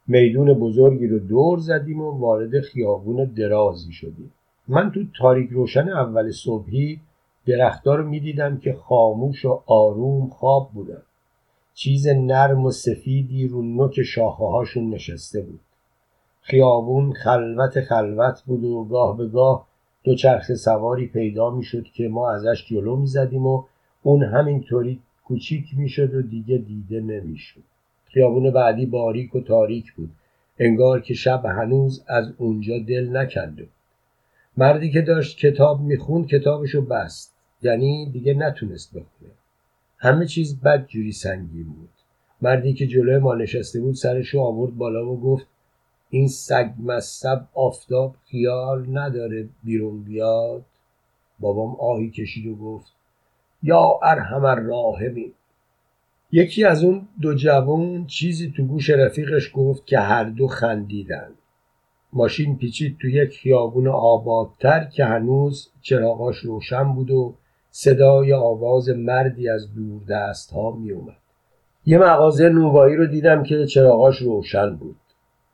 [0.07, 4.33] میدون بزرگی رو دور زدیم و وارد خیابون درازی شدیم.
[4.69, 7.01] من تو تاریک روشن اول صبحی
[7.47, 11.03] درختها رو می‌دیدم که خاموش و آروم خواب بودن
[11.75, 15.61] چیز نرم و سفیدی رو نوک شاخه هاشون نشسته بود.
[16.49, 19.67] خیابون خلوت خلوت بود و گاه به گاه
[20.05, 23.65] دو چرخ سواری پیدا می‌شد که ما ازش جلو می‌زدیم و
[24.03, 27.63] اون همینطوری کوچیک می‌شد و دیگه دیده نمی‌شد.
[28.05, 30.11] خیابون بعدی باریک و تاریک بود.
[30.59, 33.67] انگار که شب هنوز از اونجا دل نکنده
[34.57, 37.35] مردی که داشت کتاب می‌خوند کتابشو بست.
[37.63, 39.33] یعنی دیگه نتونست بخونه.
[39.99, 41.89] همه چیز بد جوری سنگین بود.
[42.43, 45.47] مردی که جلوی ما نشسته بود سرشو آورد بالا و گفت
[46.11, 50.65] این سگ مصب آفتاب خیال نداره بیرون بیاد.
[51.41, 52.93] بابام آهی کشید و گفت
[53.63, 55.33] یا ارحم الراحمین.
[56.33, 61.31] یکی از اون دو جوان چیزی تو گوش رفیقش گفت که هر دو خندیدن.
[62.13, 67.35] ماشین پیچید تو یک خیابون آبادتر که هنوز چراغاش روشن بود و
[67.71, 71.17] صدای آواز مردی از دور دست ها می اومد.
[71.87, 74.97] یه مغازه نوایی رو دیدم که چراغاش روشن بود.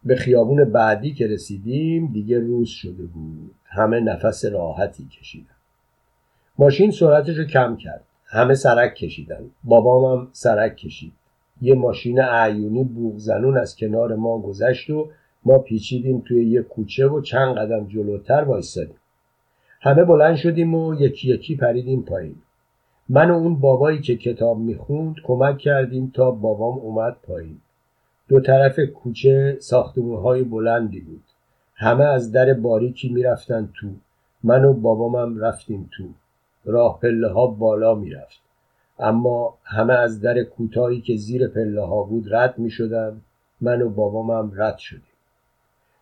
[0.04, 3.54] به خیابون بعدی که رسیدیم دیگه روز شده بود.
[3.64, 5.46] همه نفس راحتی کشیدن.
[6.58, 8.04] ماشین سرعتش رو کم کرد.
[8.26, 9.44] همه سرک کشیدن.
[9.64, 11.12] بابامم سرک کشید.
[11.62, 13.20] یه ماشین اعیونی بوغ
[13.60, 15.10] از کنار ما گذشت و
[15.44, 18.96] ما پیچیدیم توی یه کوچه و چند قدم جلوتر وایستادیم.
[19.80, 22.36] همه بلند شدیم و یکی یکی پریدیم پایین.
[23.08, 27.60] من و اون بابایی که کتاب می‌خوند کمک کردیم تا بابام اومد پایین.
[28.32, 29.58] دو طرف کوچه
[30.22, 31.22] های بلندی بود.
[31.74, 33.88] همه از در باریکی می‌رفتن تو.
[34.42, 36.04] من و بابامم رفتیم تو.
[36.64, 38.40] راه پله ها بالا می‌رفت.
[38.98, 42.70] اما همه از در کوتاهی که زیر پله ها بود رد می
[43.60, 45.02] من و بابامم رد شدیم.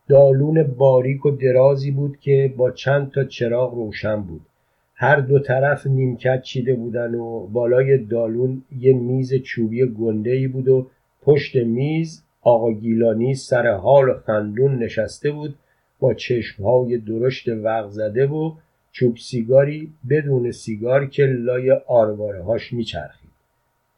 [0.09, 4.47] دالون باریک و درازی بود که با چند تا چراغ روشن بود.
[4.95, 10.69] هر دو طرف نیمکت چیده بودن و بالای دالون یه میز چوبی گنده ای بود
[10.69, 10.87] و
[11.22, 15.54] پشت میز آقا گیلانی سر حال خندون نشسته بود
[16.00, 18.52] با چشمهای درشت وغ زده و
[18.92, 23.30] چوب سیگاری بدون سیگار که لای آرواره هاش میچرخید.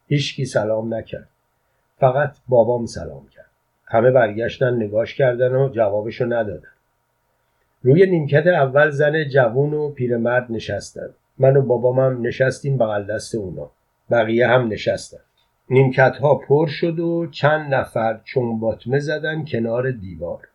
[0.08, 1.28] هیچکی سلام نکرد.
[1.98, 3.50] فقط بابام سلام کرد.
[3.87, 6.68] همه برگشتن نگاش کردن و جوابشو ندادن.
[7.82, 11.08] روی نیمکت اول زن جوون و پیرمرد نشستن.
[11.38, 13.70] من و بابامم نشستیم بغل دست اونا.
[14.11, 15.18] بقیه هم نشستن.
[15.70, 20.48] نیمکت ها پر شد و چند نفر چون باطمه زدن کنار دیوار.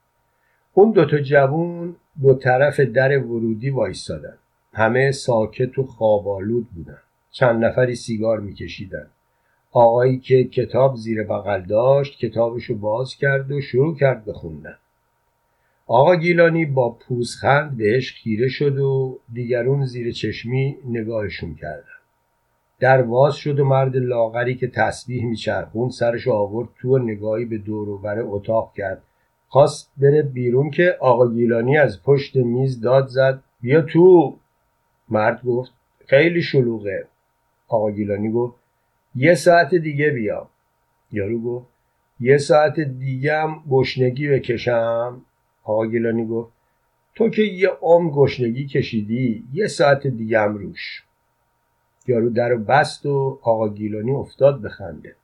[0.74, 4.38] اون دوتا جوون دو طرف در ورودی وایستادن.
[4.74, 6.98] همه ساکت و خوابالود بودن.
[7.32, 9.08] چند نفری سیگار میکشیدن.
[9.72, 14.76] آقایی که کتاب زیر بغل داشت کتابشو باز کرد و شروع کرد بخوندن
[15.88, 21.97] آقا گیلانی با پوزخند بهش خیره شد و دیگرون زیر چشمی نگاهشون کردن.
[22.80, 27.58] در واز شد و مرد لاغری که تسبیح میچرخوند سرش آورد تو و نگاهی به
[27.58, 29.04] دور و اتاق کرد.
[29.48, 33.44] خواست بره بیرون که آقا گیلانی از پشت میز داد زد.
[33.62, 34.36] بیا تو.
[35.10, 35.72] مرد گفت
[36.08, 37.08] خیلی شلوغه.
[37.68, 38.56] آقا گیلانی گفت
[39.16, 40.48] یه ساعت دیگه بیا.
[41.12, 41.68] یارو گفت
[42.20, 45.22] یه ساعت دیگه هم گشنگی بکشم.
[45.64, 46.52] آقا گیلانی گفت
[47.16, 51.07] تو که یه عمر گشنگی کشیدی یه ساعت دیگه هم روش.
[52.08, 55.16] یارو در بست و آقا گیلانی افتاد به خنده.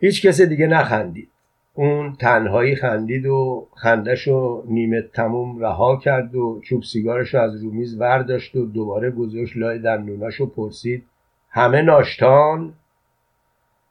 [0.00, 1.28] هیچ کس دیگه نخندید.
[1.74, 7.62] اون تنهایی خندید و خندش رو نیمه تموم رها کرد و چوب سیگارش رو از
[7.62, 11.04] رومیز ورداشت و دوباره گذاشت لای دندوناش رو پرسید.
[11.50, 12.72] همه ناشتان؟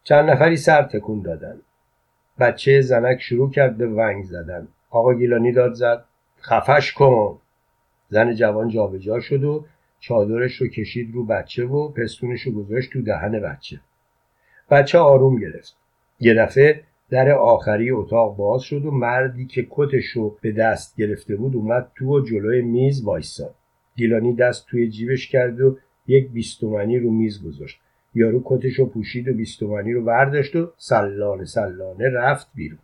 [0.04, 1.58] چند نفری سر تکون دادن.
[2.40, 4.68] بچه زنک شروع کرد به ونگ زدن.
[4.90, 6.04] آقا گیلانی داد زد
[6.42, 7.38] خفش کن.
[8.10, 9.66] زن جوان جابجا شد و
[10.00, 13.80] چادرش رو کشید رو بچه و پستونش رو گذاشت تو دهن بچه.
[14.70, 15.78] بچه آروم گرفت.
[16.20, 21.36] یه دفعه در آخری اتاق باز شد و مردی که کتش رو به دست گرفته
[21.36, 23.56] بود اومد تو و جلوی میز وایستاد
[23.96, 27.80] گیلانی دست توی جیبش کرد و یک بیستومنی رو میز گذاشت.
[28.16, 32.80] یارو کتش رو پوشید و بیستومنی رو برداشت و سلانه سلانه رفت بیرون.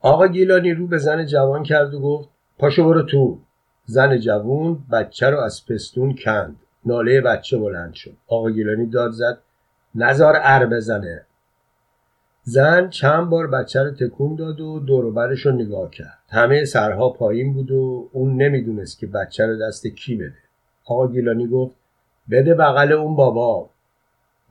[0.00, 3.38] آقا گیلانی رو به زن جوان کرد و گفت پاشو برو تو.
[3.84, 6.56] زن جوون بچه رو از پستون کند.
[6.86, 8.16] ناله بچه بلند شد.
[8.26, 9.38] آقا گیلانی داد زد.
[9.94, 11.26] نزار ار بزنه.
[12.42, 16.18] زن چند بار بچه رو تکون داد و دوروبرش رو نگاه کرد.
[16.30, 20.34] همه سرها پایین بود و اون نمی‌دونست که بچه رو دست کی بده.
[20.84, 21.76] آقا گیلانی گفت
[22.30, 23.70] بده بغل اون بابا.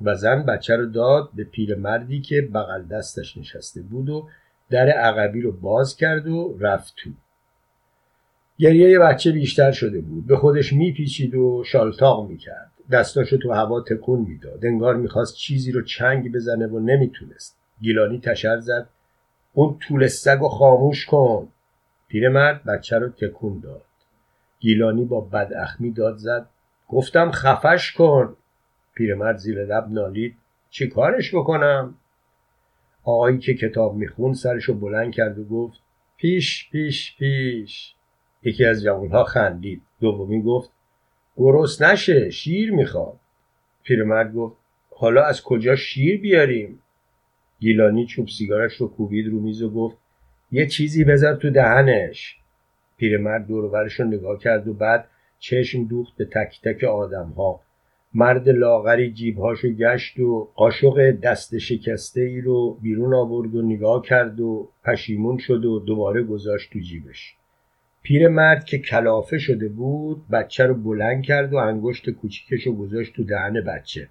[0.04, 4.28] و زن بچه رو داد به پیرمردی که بغل دستش نشسته بود و
[4.70, 7.10] در عقبی رو باز کرد و رفت تو
[8.62, 10.28] گریه بچه بیشتر شده بود.
[10.28, 12.72] به خودش میپیچید و شالتاق می‌کرد.
[12.92, 14.66] دستاشو تو هوا تکون می‌داد.
[14.66, 17.58] انگار می‌خواست چیزی رو چنگ بزنه و نمی‌تونست.
[17.82, 18.90] گیلانی تشر زد.
[19.54, 21.48] اون طول سگ و خاموش کن.
[22.08, 23.86] پیرمرد بچه رو تکون داد.
[24.60, 26.46] گیلانی با بداخمی داد زد.
[26.90, 28.36] گفتم خفش کن.
[28.94, 30.36] پیرمرد زیر لب نالید.
[30.70, 31.96] چی کارش بکنم؟
[33.04, 35.80] آقایی که کتاب میخون سرشو بلند کرد و گفت
[36.18, 37.96] پیش پیش پیش.
[38.44, 39.82] یکی از جوانها خندید.
[40.00, 40.70] دومی گفت
[41.38, 43.20] گرست نشه شیر می‌خواد
[43.84, 44.58] پیرمرد گفت
[44.96, 46.80] حالا از کجا شیر بیاریم؟
[47.60, 49.98] گیلانی چوب سیگارش رو کوبید رو میز و گفت
[50.52, 52.38] یه چیزی بذار تو دهنش.
[52.98, 55.08] پیرمرد دور رو نگاه کرد و بعد
[55.40, 57.62] چشم دوخت به تک تک آدم ها
[58.14, 64.40] مرد لاغری جیبهاشو گشت و قاشق دست شکسته ای رو بیرون آورد و نگاه کرد
[64.40, 67.36] و پشیمون شد و دوباره گذاشت تو جیبش.
[68.04, 73.24] پیرمرد که کلافه شده بود بچه رو بلند کرد و انگشت کوچیکش رو گذاشت تو
[73.24, 74.10] دهن بچه.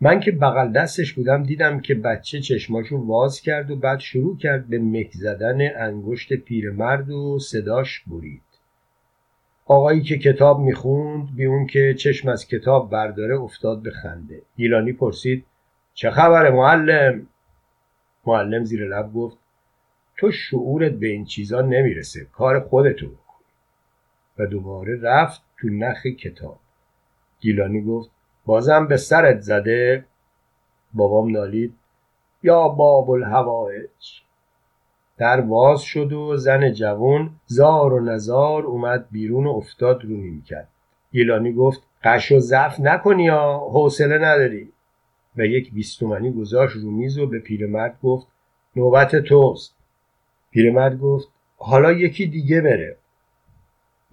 [0.00, 4.68] من که بغل دستش بودم دیدم که بچه چشماشو واز کرد و بعد شروع کرد
[4.68, 8.42] به مک زدن انگشت پیرمرد و صداش برید.
[9.66, 14.42] آقایی که کتاب می‌خوند بی اون که چشم از کتاب برداره افتاد به خنده.
[14.56, 15.44] گیلانی پرسید
[15.94, 17.26] چه خبره معلم؟
[18.26, 19.38] معلم زیر لب گفت
[20.20, 22.26] تو شعورت به این چیزا نمی‌رسه.
[22.32, 23.44] کار خودتو بکن.
[24.38, 26.58] و دوباره رفت تو نخ کتاب.
[27.40, 28.10] گیلانی گفت
[28.46, 30.04] بازم به سرت زده.
[30.94, 31.74] بابام نالید
[32.42, 33.88] یا باب الهوایج
[35.18, 40.68] در واز شد و زن جوان زار و نزار اومد بیرون و افتاد رو کرد
[41.12, 44.72] گیلانی گفت قش و ضعف نکنی یا حوصله نداری.
[45.36, 48.26] و یک بیستومنی گذاشت رو میز و به پیرمرد گفت
[48.76, 49.79] نوبت توست.
[50.50, 52.96] پیرمرد گفت حالا یکی دیگه بره.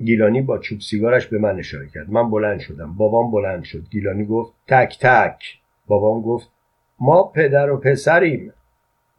[0.04, 2.10] گیلانی با چوب سیگارش به من اشاره کرد.
[2.10, 2.94] من بلند شدم.
[2.94, 3.90] بابام بلند شد.
[3.90, 5.60] گیلانی گفت تک تک.
[5.88, 6.50] بابام گفت
[7.00, 8.54] ما پدر و پسریم.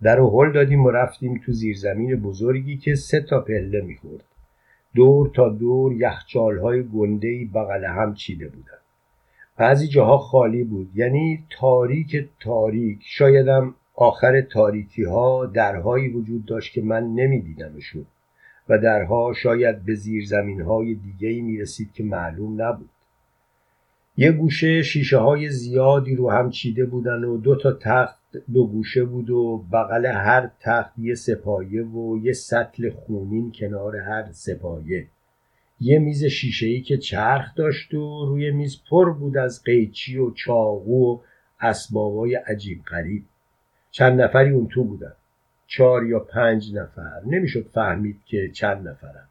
[0.02, 4.24] در و هل دادیم و رفتیم تو زیرزمین بزرگی که سه تا پله می‌خورد.
[4.94, 8.78] دور تا دور یخچالهای گندهی بغل هم چیده بودن.
[9.56, 10.90] بعضی جاها خالی بود.
[10.94, 12.98] یعنی تاریک تاریک.
[13.02, 18.06] شایدم آخر تاریکی ها درهایی وجود داشت که من نمیدیدمشون
[18.68, 22.90] و درها شاید به زیر زمین های دیگه می رسید که معلوم نبود.
[24.16, 28.18] یه گوشه شیشه های زیادی رو هم چیده بودن و دو تا تخت
[28.52, 34.32] دو گوشه بود و بغل هر تخت یه سپایه و یه سطل خونین کنار هر
[34.32, 35.06] سپایه.
[35.80, 36.24] یه میز
[36.62, 41.18] ای که چرخ داشت و روی میز پر بود از قیچی و چاقو و
[41.60, 43.24] اسبابای عجیب غریب.
[43.98, 45.12] چند نفری اون تو بودن.
[45.66, 47.20] چهار یا پنج نفر.
[47.26, 49.28] نمی‌شد فهمید که چند نفرن.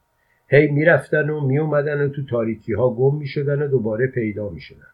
[0.48, 4.88] هی می‌رفتن و میومدن و تو تاریکی ها گم می‌شدن و دوباره پیدا می‌شدن.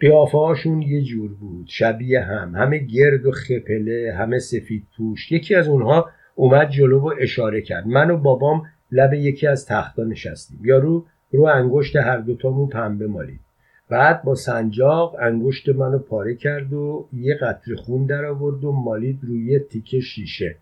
[0.00, 1.66] قیافه هاشون یه جور بود.
[1.68, 2.54] شبیه هم.
[2.54, 7.86] همه گرد و خپله همه سفید پوش یکی از اونها اومد جلو و اشاره کرد.
[7.86, 8.62] من و بابام
[8.92, 10.60] لب یکی از تختا نشستیم.
[10.64, 13.40] یارو رو انگشت هر دوتامون پنبه مالید.
[13.88, 19.18] بعد با سنجاق انگشت منو پاره کرد و یه قطر خون در آورد و مالید
[19.22, 20.56] روی تیکه شیشه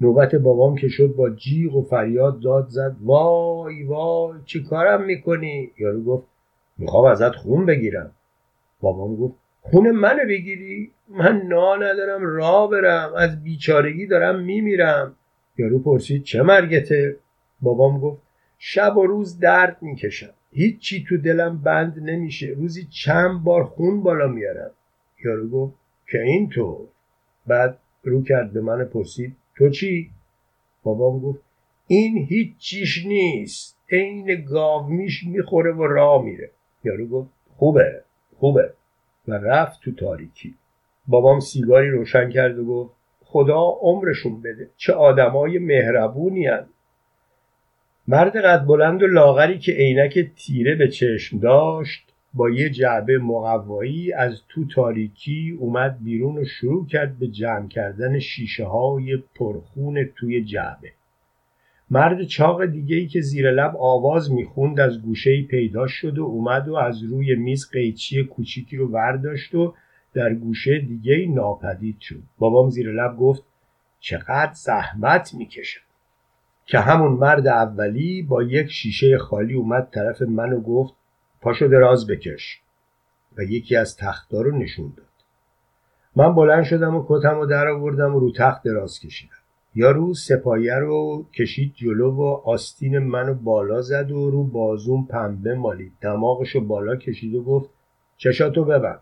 [0.00, 5.70] نوبت بابام که شد با جیغ و فریاد داد زد وای وای چی کارم می‌کنی؟
[5.78, 6.26] یارو گفت
[6.78, 8.10] می‌خوام ازت خون بگیرم
[8.80, 15.14] بابام گفت خون منو بگیری؟ من نا ندارم راه برم از بیچارگی دارم میمیرم
[15.58, 17.16] یارو پرسید چه مرگته؟
[17.60, 18.22] بابام گفت
[18.58, 22.46] شب و روز درد می‌کشم هیچی تو دلم بند نمیشه.
[22.46, 24.70] روزی چند بار خون بالا میارم.
[25.24, 25.74] یارو گفت
[26.10, 26.88] که اینطور
[27.46, 30.10] بعد رو کرد به من پرسید تو چی؟
[30.82, 31.38] بابام گفت
[31.86, 33.78] این هیچ چیش نیست.
[33.90, 36.50] عین گاومیش می‌خوره و راه میره.
[36.84, 38.02] یارو گفت خوبه
[38.38, 38.72] خوبه.
[39.28, 40.54] و رفت تو تاریکی.
[41.06, 42.94] بابام سیگاری روشن کرد و گفت
[43.24, 44.70] خدا عمرشون بده.
[44.76, 46.66] چه آدمای مهربونی هن.
[48.08, 54.12] مرد قد بلند و لاغری که عینک تیره به چشم داشت با یه جعبه مقوایی
[54.12, 60.44] از تو تاریکی اومد بیرون و شروع کرد به جمع کردن شیشه های پرخون توی
[60.44, 60.92] جعبه.
[61.90, 66.68] مرد چاق دیگه ای که زیر لب آواز می‌خوند از گوشه پیدا شد و اومد
[66.68, 69.74] و از روی میز قیچی کوچیکی رو برداشت و
[70.14, 72.22] در گوشه دیگه ناپدید شد.
[72.38, 73.42] بابام زیر لب گفت
[74.00, 75.80] چقدر زحمت می‌کشم.
[76.66, 80.94] که همون مرد اولی با یک شیشه خالی اومد طرف من و گفت
[81.40, 82.60] پاشو دراز بکش.
[83.38, 85.06] و یکی از تختها رو نشون داد.
[86.16, 89.32] من بلند شدم و کتم و در آوردم و رو تخت دراز کشیدم.
[89.74, 95.92] یارو سپایه رو کشید جلو و آستین منو بالا زد و رو بازوم پنبه مالید.
[96.00, 97.70] دماغشو بالا کشید و گفت
[98.16, 99.00] چشاتو ببند.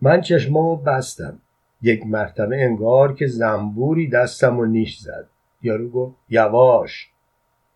[0.00, 1.38] من چشمامو بستم.
[1.82, 5.28] یک مرتبه انگار که زنبوری دستم و نیش زد.
[5.62, 7.08] یارو گفت یواش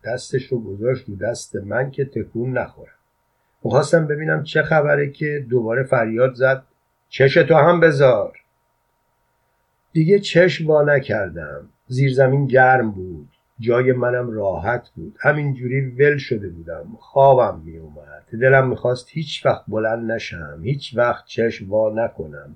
[0.05, 2.91] دستش رو گذاشت رو دست من که تکون نخورم.
[3.63, 6.63] می‌خواستم ببینم چه خبره که دوباره فریاد زد
[7.09, 8.37] چش تو هم بذار.
[9.93, 11.69] دیگه چشم وا نکردم.
[11.87, 13.29] زیر زمین گرم بود
[13.59, 15.17] جای منم راحت بود.
[15.19, 16.97] همینجوری ول شده بودم.
[16.99, 20.59] خوابم می اومد دلم می‌خواست هیچ وقت بلند نشم.
[20.63, 22.55] هیچ وقت چشم وا نکنم.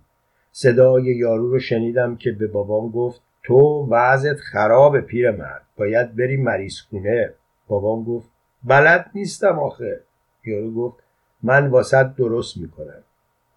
[0.51, 6.79] صدای یارو رو شنیدم که به بابام گفت تو وضعت خراب پیرمرد باید بری مریض
[6.89, 7.33] خونه
[7.67, 8.29] بابام گفت
[8.63, 10.01] بلد نیستم آخه.
[10.45, 11.03] یارو گفت
[11.43, 13.03] من واسط درست می‌کنم.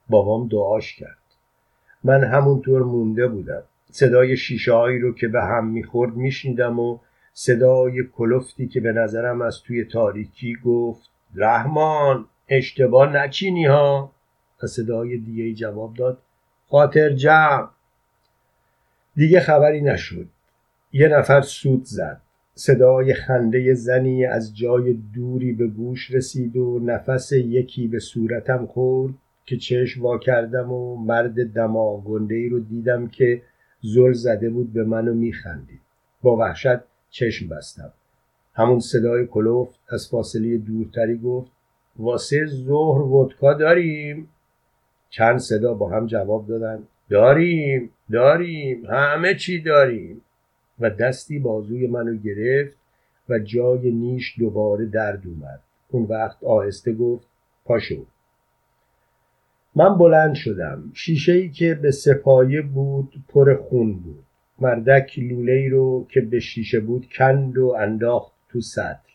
[0.09, 1.19] بابام دعاش کرد.
[2.05, 3.63] من همونطور مونده بودم.
[3.91, 6.99] صدای شیشه رو که به هم می‌خورد میشنیدم و
[7.33, 14.11] صدای کلفتی که به نظرم از توی تاریکی گفت رحمان اشتباه نچینی ها.
[14.63, 16.19] و صدای دیگه جواب داد
[16.69, 17.69] خاطر جمع.
[19.17, 20.27] دیگه خبری نشد.
[20.93, 22.21] یه نفر سود زد.
[22.55, 29.15] صدای خنده زنی از جای دوری به گوش رسید و نفس یکی به صورتم خورد
[29.47, 33.43] که چشم وا کردم و مرد دماغنده ای رو دیدم که
[33.83, 35.81] زل زده بود به منو میخندید.
[36.23, 36.79] با وحشت
[37.11, 37.93] چشم بستم.
[38.55, 41.51] همون صدای کلوفت از فاصله دورتری گفت
[41.97, 44.29] واسه ظهر ودکا داریم.
[45.11, 46.83] چند صدا با هم جواب دادن.
[47.11, 50.21] داریم داریم همه چی داریم.
[50.81, 52.77] و دستی بازوی منو گرفت
[53.29, 55.61] و جای نیش دوباره درد اومد.
[55.91, 57.27] اون وقت آهسته گفت
[57.65, 58.07] پاشو.
[59.75, 60.91] من بلند شدم.
[60.95, 64.25] شیشه ای که به سپایه بود پر خون بود.
[64.59, 69.13] مردک لوله رو که به شیشه بود کند و انداخت تو سطل.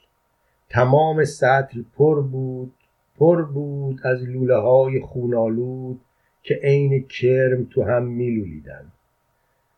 [0.70, 2.74] تمام سطل پر بود
[3.18, 6.02] پر بود از لوله های خونالود
[6.44, 8.92] که عین کرم تو هم میلولیدن.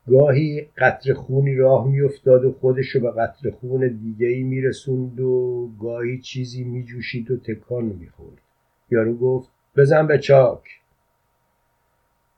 [0.08, 6.18] گاهی قطر خونی راه میافتاد و خودشو به قطر خون دیگه ای میرسوند و گاهی
[6.18, 8.38] چیزی میجوشید و تکان می‌خورد.
[8.92, 10.64] یارو گفت بزن به چاک.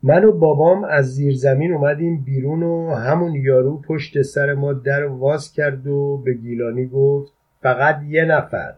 [0.03, 5.05] من و بابام از زیر زمین اومدیم بیرون و همون یارو پشت سر ما در
[5.05, 8.73] واز کرد و به گیلانی گفت فقط یه نفر.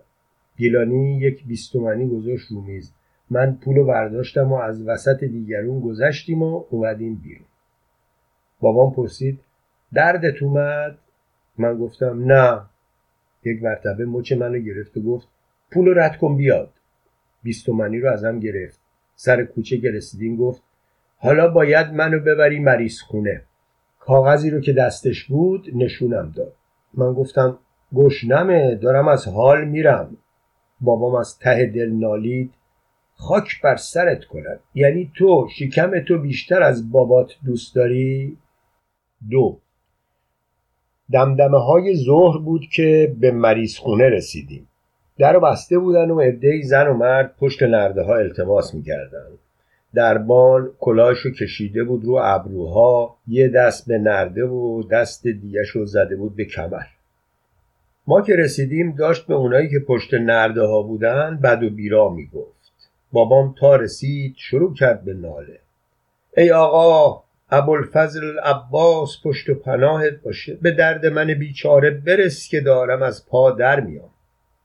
[0.58, 2.94] گیلانی یک بیستومنی گذاشت رو میز.
[3.30, 7.46] من پولو برداشتم و از وسط دیگرون گذشتیم و اومدیم بیرون.
[8.60, 9.40] بابام پرسید
[9.94, 10.98] دردت اومد؟
[11.58, 12.62] من گفتم نه.
[13.44, 15.28] یک مرتبه مچ منو گرفت و گفت
[15.72, 16.70] پولو رد کن بیاد.
[17.44, 18.80] بیستومنی رو ازم گرفت.
[19.16, 20.62] سر کوچه که رسیدیم گفت
[21.18, 23.42] حالا باید منو ببری مریض خونه.
[24.00, 26.54] کاغذی رو که دستش بود نشونم داد.
[26.94, 27.60] من گفتم
[27.96, 30.18] گشنمه دارم از حال میرم.
[30.82, 32.54] بابام از ته دل نالید
[33.18, 38.38] خاک بر سرت کنن یعنی تو شکم تو بیشتر از بابات دوست داری؟
[39.30, 39.60] دو.
[41.12, 44.68] دمدمه های ظهر بود که به مریض خونه رسیدیم.
[45.18, 49.28] در بسته بودن و عدهای زن و مرد پشت نرده ها التماس می‌کردن.
[49.94, 56.36] دربان کلاهشو کشیده بود رو ابروها یه دست به نرده و دست دیگهشو زده بود
[56.36, 56.86] به کمر.
[58.08, 62.55] ما که رسیدیم داشت به اونایی که پشت نرده ها بودن بد و بیرا می‌گفت.
[63.16, 65.60] بابام تا رسید شروع کرد به ناله.
[66.38, 70.58] ای آقا ابوالفضل عباس پشت و پناهت باشه.
[70.62, 74.10] به درد من بیچاره برس که دارم از پا در میام.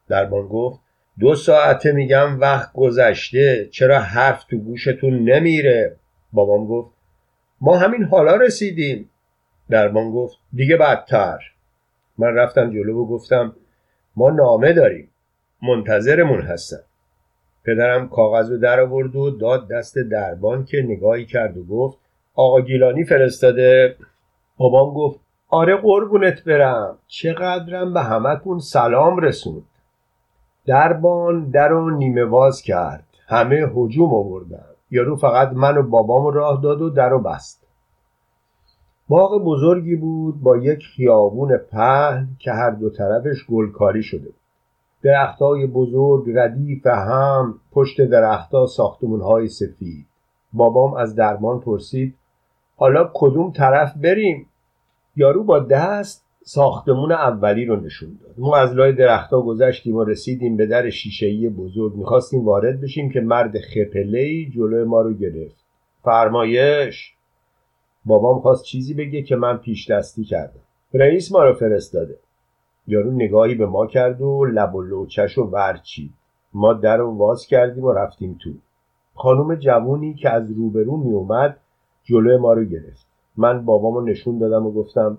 [0.09, 0.81] دربان گفت
[1.21, 5.97] دو ساعته میگم وقت گذشته چرا حرف تو گوشتون نمیره؟
[6.33, 6.91] بابام گفت
[7.61, 9.11] ما همین حالا رسیدیم.
[9.71, 11.39] دربان گفت دیگه بدتر.
[12.19, 13.57] من رفتم جلو و گفتم
[14.17, 15.11] ما نامه داریم.
[15.63, 16.90] منتظرمون هستن.
[17.65, 21.99] پدرم کاغذ رو در آورد و داد دست دربان که نگاهی کرد و گفت
[22.35, 23.97] آقا گیلانی فرستاده.
[24.57, 26.99] بابام گفت آره قربونت برم.
[27.07, 29.63] چقدرم به همتون سلام رسوند.
[30.67, 33.05] دربان در رو نیمه باز کرد.
[33.27, 34.65] همه هجوم آوردن.
[34.91, 37.67] یارو فقط من و بابام راه داد و در رو بست.
[39.09, 44.40] باغ بزرگی بود با یک خیابون پهن که هر دو طرفش گلکاری شده بود.
[45.03, 48.67] درختای بزرگ ردیف هم پشت درختها
[49.23, 50.07] های سفید.
[50.53, 52.15] بابام از درمان پرسید
[52.77, 54.47] حالا کدوم طرف بریم؟
[55.17, 58.35] یارو با دست ساختمون اولی رو نشون داد.
[58.39, 61.95] ما از لای درختها گذشتیم و رسیدیم به در شیشهای بزرگ.
[61.95, 65.65] می‌خواستیم وارد بشیم که مرد خپلهی جلو ما رو گرفت.
[66.05, 67.15] فرمایش!
[68.05, 70.61] بابام خواست چیزی بگه که من پیش دستی کردم.
[70.95, 72.19] رئیس ما رو فرستاده.
[72.87, 76.13] یارو نگاهی به ما کرد و لب و لوچش و ورچید.
[76.53, 78.51] ما در رو باز کردیم و رفتیم تو.
[79.15, 81.61] خانم جوونی که از روبرو می اومد
[82.05, 83.07] جلوی ما رو گرفت.
[83.37, 85.19] من بابامو نشون دادم و گفتم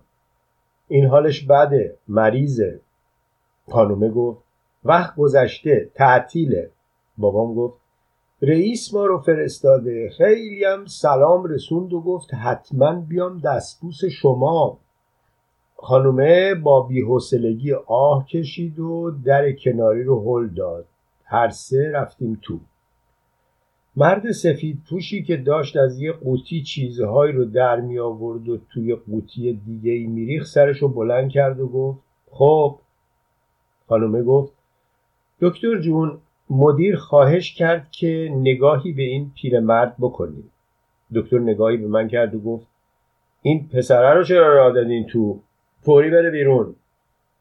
[0.87, 2.79] این حالش بده مریضه.
[3.69, 4.43] خانومه گفت
[4.83, 6.71] وقت گذشته تعطیله.
[7.17, 7.77] بابام گفت
[8.41, 10.09] رئیس ما رو فرستاده.
[10.17, 14.77] خیلی هم سلام رسوند و گفت حتما بیام دستبوس شما.
[15.83, 20.85] خانومه با بیحسلگی آه کشید و در کناری رو هل داد.
[21.23, 22.59] هر سه رفتیم تو.
[23.95, 28.95] مرد سفید پوشی که داشت از یه قوطی چیزهایی رو در می آورد و توی
[28.95, 31.99] قوطی دیگه ای میریخ سرش رو بلند کرد و گفت
[32.31, 32.79] خب.
[33.87, 34.53] خانومه گفت
[35.41, 36.17] دکتر جون
[36.49, 40.51] مدیر خواهش کرد که نگاهی به این پیرمرد بکنید
[41.15, 42.67] دکتر نگاهی به من کرد و گفت
[43.41, 45.39] این پسره رو چرا راه دادین تو؟
[45.81, 46.75] فوری بره بیرون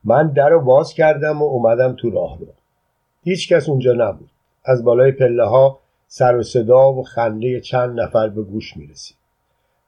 [0.05, 2.47] من در رو باز کردم و اومدم تو راه رو
[3.25, 4.31] هیچ کس اونجا نبود
[4.65, 9.17] از بالای پله ها سر و صدا و خنده چند نفر به گوش می رسید.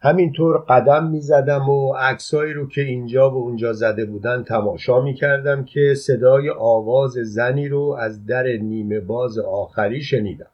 [0.01, 5.15] همینطور قدم می زدم و عکسایی رو که اینجا و اونجا زده بودن تماشا می
[5.15, 10.47] کردم که صدای آواز زنی رو از در نیمه باز آخری شنیدم.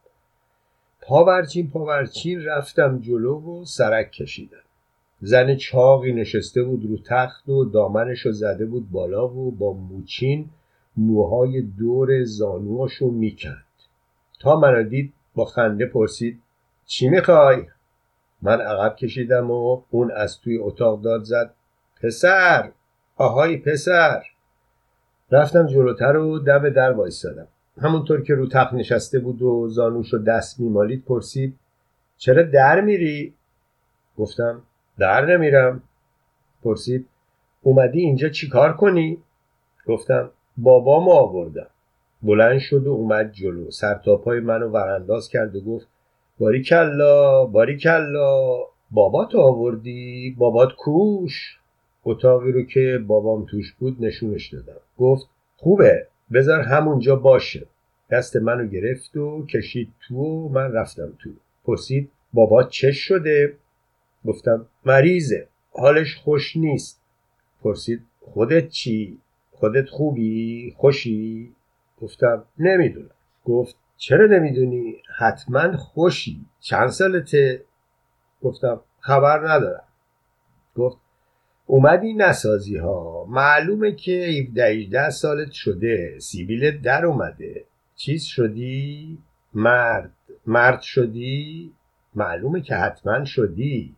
[1.02, 4.67] پاورچین پاورچین رفتم جلو و سرک کشیدم.
[5.20, 10.50] زن چاقی نشسته بود رو تخت و دامنش رو زده بود بالا و با موچین
[10.96, 13.64] موهای دور زانواشو رو می‌کند
[14.40, 16.40] تا منو دید با خنده پرسید
[16.86, 17.62] چی می‌خوای؟
[18.42, 21.54] من عقب کشیدم و اون از توی اتاق داد زد
[22.02, 22.70] پسر
[23.16, 24.22] آهای پسر
[25.30, 27.48] رفتم جلوتر و دم در وایستادم
[27.78, 31.58] همونطور که رو تخت نشسته بود و زانوش رو دست میمالید پرسید
[32.16, 33.34] چرا در میری؟
[34.18, 34.62] گفتم
[34.98, 35.82] در نمیرم.
[36.64, 37.06] پرسید
[37.62, 39.18] اومدی اینجا چیکار کنی؟
[39.86, 41.66] گفتم بابامو آوردم.
[42.22, 43.70] بلند شد و اومد جلو.
[43.70, 45.88] سرتاپای منو ورانداز کرد و گفت
[46.38, 48.56] باری کلا باری کلا.
[48.90, 51.58] بابات آوردی؟ بابات کوش؟
[52.04, 54.80] اتاقی رو که بابام توش بود نشونش دادم.
[54.98, 57.66] گفت خوبه بذار همونجا باشه.
[58.10, 61.30] دست منو گرفت و کشید تو و من رفتم تو.
[61.64, 63.54] پرسید بابات چش شده؟
[64.24, 67.02] گفتم مریضه حالش خوش نیست.
[67.62, 69.18] پرسید خودت چی؟
[69.50, 71.54] خودت خوبی؟ خوشی؟
[72.00, 73.10] گفتم نمی‌دونم.
[73.44, 76.46] گفت چرا نمی‌دونی؟ حتما خوشی.
[76.60, 77.64] چند سالته؟
[78.42, 79.84] گفتم خبر ندارم.
[80.76, 80.98] گفت
[81.66, 86.18] اومدی نسازی ها معلومه که 17 سالت شده.
[86.18, 87.64] سیبیلت در اومده.
[87.96, 89.18] چیز شدی؟
[89.54, 90.12] مرد.
[90.46, 91.72] مرد شدی؟
[92.14, 93.94] معلومه که حتما شدی.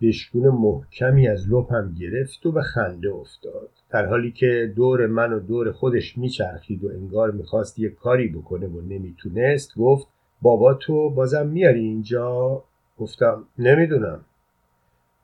[0.00, 3.70] بشکون محکمی از لپم گرفت و به خنده افتاد.
[3.90, 8.66] در حالی که دور من و دور خودش میچرخید و انگار می‌خواست یه کاری بکنه
[8.66, 10.08] و نمی‌تونست گفت
[10.42, 12.64] بابا تو بازم میاری اینجا؟
[12.98, 14.24] گفتم نمی‌دونم.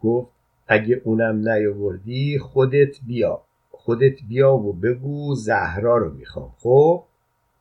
[0.02, 0.30] گفت
[0.66, 3.42] اگه اونم نیاوردی خودت بیا.
[3.70, 6.52] خودت بیا و بگو زهرا رو می‌خوام.
[6.58, 7.04] خب؟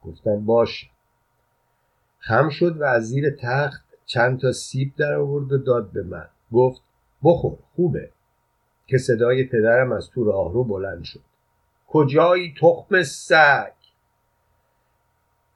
[0.04, 0.90] گفتم باش
[2.20, 6.28] خم شد و از زیر تخت چند تا سیب در آورد و داد به من.
[6.52, 6.82] گفت
[7.24, 8.10] بخور خوبه.
[8.88, 11.22] که صدای پدرم از تو راهرو بلند شد.
[11.88, 13.72] کجایی تخم سگ؟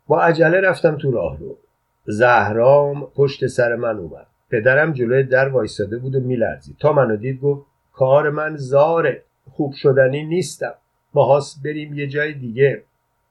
[0.08, 1.58] با عجله رفتم تو راهرو
[2.06, 4.28] زهرام پشت سر من اومد.
[4.50, 6.78] پدرم جلوی در وایستاده بود و میلرزید.
[6.80, 9.24] تا منو دید گفت کار من زاره.
[9.52, 10.74] خوب شدنی نیستم.
[11.14, 12.84] باهاس بریم یه جای دیگه.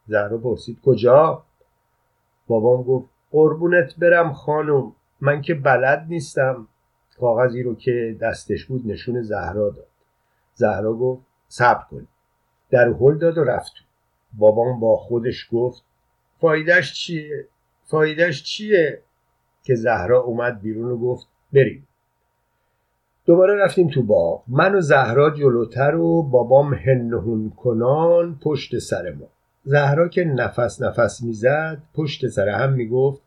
[0.06, 1.42] زهرا پرسید کجا؟
[2.46, 4.92] بابام گفت قربونت برم خانم.
[5.20, 6.68] من که بلد نیستم.
[7.22, 9.86] کاغذی رو که دستش بود نشون زهرا داد.
[10.54, 12.06] زهرا گفت صبر کن
[12.70, 13.72] در هل داد و رفت.
[14.38, 15.84] بابام با خودش گفت
[16.40, 17.46] فایدهش چیه؟
[17.84, 19.02] فایدهش چیه؟
[19.62, 21.88] که زهرا اومد بیرون و گفت بریم.
[23.24, 24.42] دوباره رفتیم تو باغ.
[24.48, 29.26] من و زهرا جلوتر و بابام هنهون کنان پشت سر ما.
[29.64, 33.22] زهرا که نفس نفس می‌زد پشت سر هم می‌گفت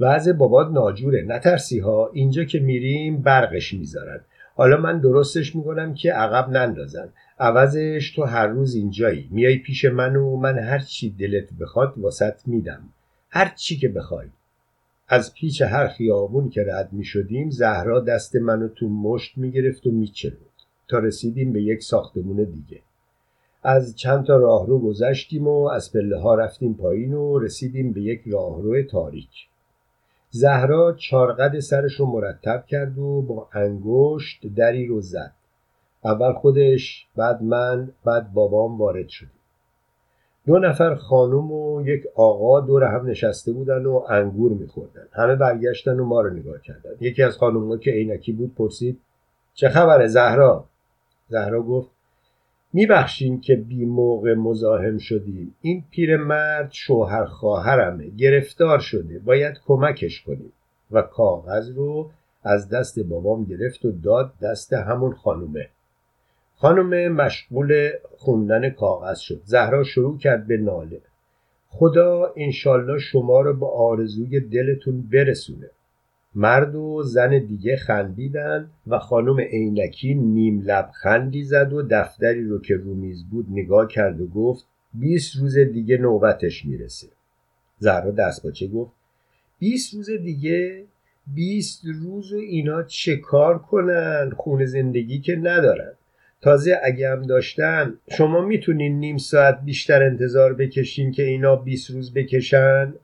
[0.00, 1.24] وضع بابات ناجوره.
[1.26, 4.20] نترسی ها اینجا که میریم برقش می‌ذارن.
[4.54, 7.08] حالا من درستش می‌کنم که عقب نندازن.
[7.38, 9.28] عوضش تو هر روز اینجایی.
[9.30, 12.82] میای پیش من و من هر چی دلت بخواد واسط میدم.
[13.30, 14.26] هر چی که بخوای.
[15.08, 19.86] از پیچ هر خیابون که رد می شدیم زهرا دست منو تو مشت می گرفت
[19.86, 20.12] و می
[20.88, 22.80] تا رسیدیم به یک ساختمون دیگه.
[23.62, 28.22] از چند تا راهرو گذشتیم و از پله ها رفتیم پایین و رسیدیم به یک
[28.26, 29.48] راهرو تاریک.
[30.34, 35.32] زهرا چارقد سرش رو مرتب کرد و با انگشت دری رو زد.
[36.04, 39.30] اول خودش بعد من بعد بابام وارد شدیم.
[40.46, 45.06] دو نفر خانم و یک آقا دور هم نشسته بودن و انگور میخوردن.
[45.12, 46.90] همه برگشتن و ما رو نگاه کردن.
[47.00, 49.00] یکی از خانم که عینکی بود پرسید
[49.54, 50.64] چه خبره زهرا؟
[51.28, 51.90] زهرا گفت
[52.72, 55.54] میبخشین که بی موقع مزاحم شدیم.
[55.60, 59.18] این پیرمرد شوهر خواهرمه گرفتار شده.
[59.18, 60.52] باید کمکش کنیم.
[60.90, 62.10] و کاغذ رو
[62.44, 65.68] از دست بابام گرفت و داد دست همون خانومه.
[66.56, 69.40] خانم مشغول خوندن کاغذ شد.
[69.44, 71.00] زهرا شروع کرد به ناله.
[71.68, 75.70] خدا انشالله شما رو به آرزوی دلتون برسونه.
[76.34, 82.76] مرد و زن دیگه خندیدن و خانم عینکی نیم لبخندی زد و دفتری رو که
[82.76, 87.06] رو میز بود نگاه کرد و گفت بیست روز دیگه نوبتش می‌رسه.
[87.78, 88.92] زهرا دستپاچه گفت؟
[89.58, 90.84] بیست روز دیگه؟
[91.34, 95.92] بیست روز و اینا چه کار کنن؟ خون زندگی که ندارن.
[96.40, 102.14] تازه اگه هم داشتن شما می‌تونین نیم ساعت بیشتر انتظار بکشین که اینا 20 روز
[102.14, 102.94] بکشن؟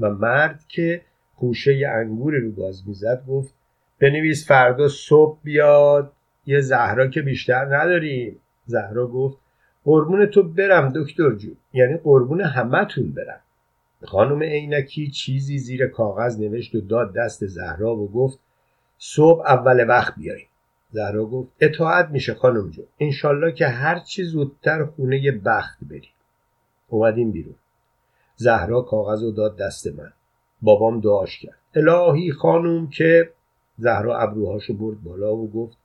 [0.00, 1.00] و مرد که
[1.42, 3.54] خوشه انگور رو گاز می‌زد گفت
[4.00, 6.12] بنویس فردا صبح بیاد
[6.46, 8.36] یه زهرا که بیشتر نداریم.
[8.66, 9.38] زهرا گفت
[9.84, 11.56] قربون تو برم دکتر جون.
[11.72, 13.40] یعنی قربون همتون برم.
[14.04, 18.38] خانم عینکی چیزی زیر کاغذ نوشت و داد دست زهرا و گفت
[18.98, 20.48] صبح اول وقت بیاییم.
[20.90, 22.86] زهرا گفت اطاعت میشه خانم جون.
[23.00, 26.10] انشالله که هرچی زودتر خونه بخت بریم.
[26.88, 27.54] اومدیم بیرون.
[28.36, 30.12] زهرا کاغذ رو داد دست من.
[30.62, 31.58] بابام دعاش کرد.
[31.74, 33.30] الهی خانم که
[33.78, 35.76] زهرا ابروهاشو برد بالا و گفت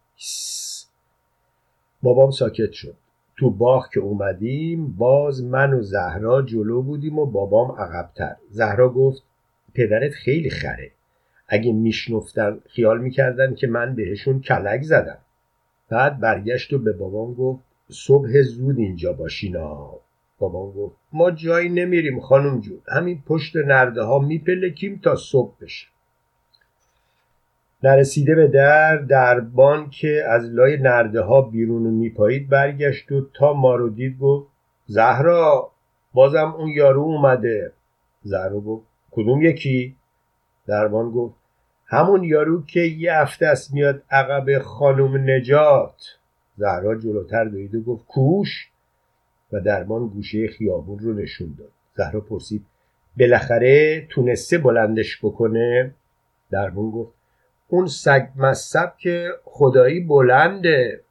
[2.01, 2.95] بابام ساکت شد.
[3.37, 8.35] تو باغ که اومدیم باز من و زهرا جلو بودیم و بابام عقبتر.
[8.49, 9.23] زهرا گفت
[9.73, 10.91] پدرت خیلی خره.
[11.47, 15.17] اگه میشنفتن خیال می‌کردن که من بهشون کلک زدم.
[15.89, 19.91] بعد برگشت و به بابام گفت صبح زود اینجا باشینا
[20.39, 25.87] بابام گفت ما جایی نمیریم خانم جون همین پشت نرده ها میپلکیم تا صبح بشه.
[27.83, 33.75] نرسیده به در دربان که از لای نرده ها بیرون میپایید برگشت و تا ما
[33.75, 34.47] رو دید گفت
[34.85, 35.71] زهرا
[36.13, 37.71] بازم اون یارو اومده.
[38.23, 39.95] زهرا گفت کدوم یکی؟
[40.67, 41.35] دربان گفت
[41.85, 46.17] همون یارو که یه هفته است میاد عقب خانم نجات.
[46.57, 48.69] زهرا جلوتر دوید و گفت کوش؟
[49.51, 51.71] و درمان گوشه خیابون رو نشون داد.
[51.95, 52.65] زهرا پرسید
[53.19, 55.93] بالاخره تونسته بلندش بکنه؟
[56.51, 57.13] درمان گفت
[57.67, 61.01] اون سگ مصب که خدایی بلنده.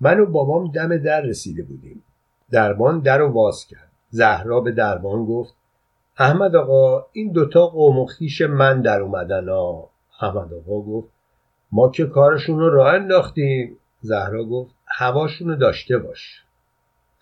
[0.00, 2.02] من و بابام دم در رسیده بودیم.
[2.50, 3.90] درمان در رو واز کرد.
[4.10, 5.54] زهرا به درمان گفت
[6.18, 9.88] احمد آقا این دوتا قوم و خیش من در اومدن ها.
[10.20, 11.08] احمد آقا گفت
[11.72, 13.76] ما که کارشون رو راه انداختیم.
[14.00, 16.41] زهرا گفت هواشون رو داشته باش.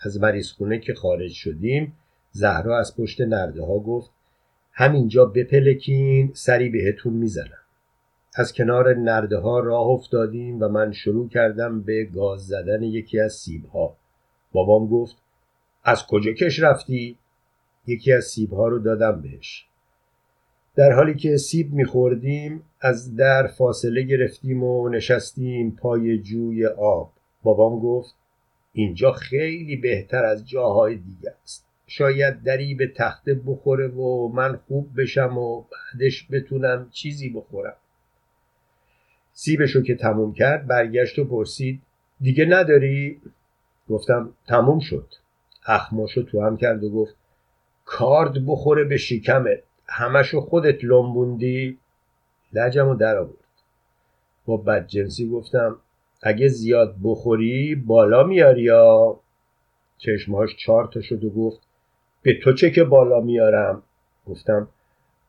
[0.00, 1.92] از مریض خونه که خارج شدیم
[2.32, 4.10] زهرا از پشت نرده ها گفت
[4.72, 7.60] همینجا بپلکین سری بهتون می‌زنم.
[8.34, 13.32] از کنار نرده ها راه افتادیم و من شروع کردم به گاز زدن یکی از
[13.32, 13.96] سیب ها
[14.52, 15.16] بابام گفت
[15.84, 17.18] از کجا کش رفتی؟
[17.86, 19.66] یکی از سیب ها رو دادم بهش.
[20.76, 27.12] در حالی که سیب میخوردیم از در فاصله گرفتیم و نشستیم پای جوی آب.
[27.42, 28.14] بابام گفت
[28.72, 31.66] اینجا خیلی بهتر از جاهای دیگه است.
[31.86, 37.76] شاید دری به تخته بخوره و من خوب بشم و بعدش بتونم چیزی بخورم.
[39.32, 41.82] سیبشو که تموم کرد برگشت و پرسید
[42.20, 43.20] دیگه نداری؟
[43.88, 45.06] گفتم تموم شد.
[45.66, 47.14] اخماشو تو هم کرد و گفت
[47.84, 49.62] کارد بخوره به شکمت.
[49.88, 51.78] همشو خودت لنبوندی؟
[52.52, 53.36] لجم و در آورد
[54.46, 55.76] با بدجنسی گفتم
[56.22, 59.20] اگه زیاد بخوری بالا میاری یا؟
[59.98, 61.60] چشمهاش چهار تا شد و گفت
[62.22, 63.82] به تو چه که بالا میارم؟
[64.26, 64.68] گفتم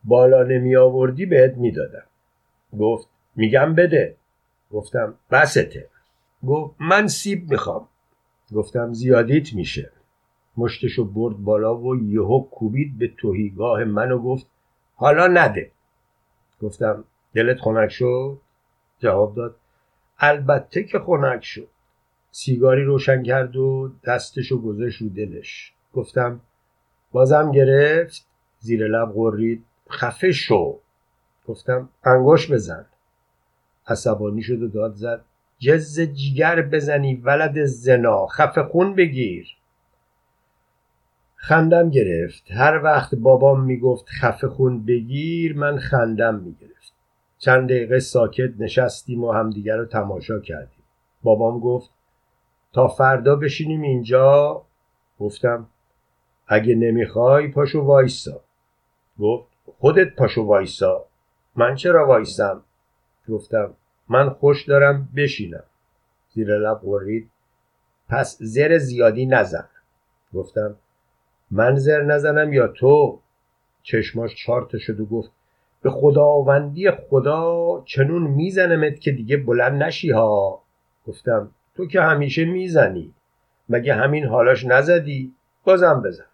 [0.04, 2.04] بالا نمی آوردی بهت می‌دادم.
[2.78, 4.16] گفت میگم بده.
[4.70, 5.88] گفتم بسته.
[6.46, 7.88] گفت من سیب می‌خوام.
[8.54, 9.90] گفتم زیادیت میشه.
[10.56, 14.46] مشتشو برد بالا و یهو کوبید به توهیگاه من و گفت
[14.94, 15.70] حالا نده.
[16.62, 18.38] گفتم دلت خنک شد؟
[18.98, 19.56] جواب داد
[20.22, 21.68] البته که خنک شد.
[22.30, 25.72] سیگاری روشن کرد و دستشو گذاشت رو دلش.
[25.94, 26.40] گفتم
[27.12, 28.26] بازم گرفت
[28.58, 29.64] زیر لب غرید.
[29.90, 30.78] خفه شو.
[31.46, 32.86] گفتم انگوش بزن.
[33.86, 35.24] عصبانی شد و داد زد.
[35.58, 38.26] جز جیگر بزنی ولد زنا.
[38.26, 39.56] خفه خون بگیر.
[41.36, 42.50] خندم گرفت.
[42.50, 46.71] هر وقت بابام می‌گفت خفه خون بگیر من خندم می‌گرفت
[47.44, 50.82] چند دقیقه ساکت نشستیم و همدیگر رو تماشا کردیم.
[51.22, 51.90] بابام گفت
[52.72, 54.62] تا فردا بشینیم اینجا؟
[55.20, 55.66] گفتم
[56.46, 58.40] اگه نمی‌خوای پاشو وایسا.
[59.18, 59.46] گفت
[59.78, 61.04] خودت پاشو وایسا.
[61.56, 62.62] من چرا وایسم؟
[63.28, 63.74] گفتم
[64.08, 65.64] من خوش دارم بشینم.
[66.34, 67.30] زیر لب قرید
[68.08, 69.68] پس زر زیادی نزن.
[70.34, 70.76] گفتم
[71.50, 73.20] من زر نزنم یا تو؟
[73.82, 75.30] چشماش چارت شد و گفت
[75.82, 80.62] به خداوندی خدا چنون میزنمت که دیگه بلند نشی ها.
[81.06, 83.14] گفتم تو که همیشه می‌زنی.
[83.68, 86.24] مگه همین حالاش نزدی؟ بازم بزن.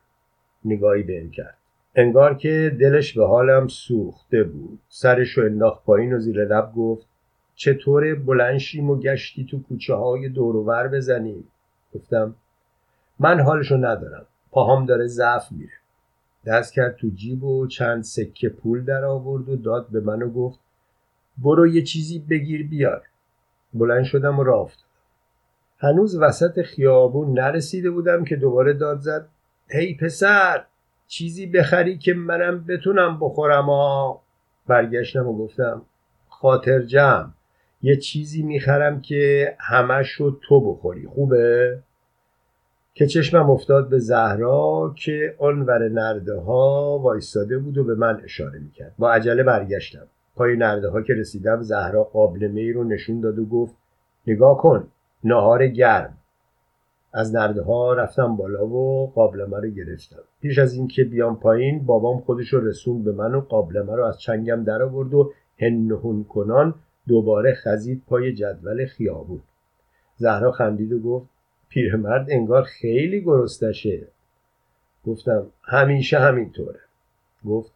[0.65, 1.57] نگاهی به کرد.
[1.95, 4.79] انگار که دلش به حالم سوخته بود.
[4.89, 7.07] سرش رو انداخت پایین و زیر لب گفت
[7.55, 11.49] چطور بلنشیم و گشتی تو کوچه های دورور بزنیم؟
[11.95, 12.35] گفتم
[13.19, 14.27] من حالشو ندارم.
[14.51, 15.78] پاهام داره ضعف میره.
[16.49, 20.31] دست کرد تو جیب و چند سکه پول در آورد و داد به من و
[20.31, 20.59] گفت
[21.39, 23.03] برو یه چیزی بگیر بیار.
[23.75, 24.89] بلند شدم و افتادم.
[25.79, 29.29] هنوز وسط خیابون نرسیده بودم که دوباره داد زد
[29.71, 30.65] هی پسر
[31.07, 33.69] چیزی بخری که منم بتونم بخورم
[34.67, 35.83] برگشتم و گفتم
[36.29, 37.31] خاطر جمع
[37.83, 41.79] یه چیزی می‌خرم که همش رو تو بخوری خوبه؟
[42.95, 48.59] که چشمم افتاد به زهرا که آنور نرده ها وایستاده بود و به من اشاره
[48.59, 48.95] می‌کرد.
[48.99, 50.07] با عجله برگشتم.
[50.37, 53.75] پای نرده ها که رسیدم زهرا قابل می رو نشون داد و گفت
[54.27, 54.87] نگاه کن
[55.25, 56.15] نهار گرم.
[57.13, 60.23] از نرده ها رفتم بالا و قابلمه رو گرفتم.
[60.41, 64.21] پیش از اینکه بیام پایین بابام خودش رو رسوند به من و قابلمه رو از
[64.21, 66.75] چنگم در آورد و هنهون کنان
[67.09, 69.41] دوباره خزید پای جدول خیابون.
[70.17, 71.27] زهرا خندید و گفت
[71.69, 74.07] پیرمرد انگار خیلی گرستشه
[75.07, 76.81] گفتم همیشه همینطوره.
[77.47, 77.73] گفت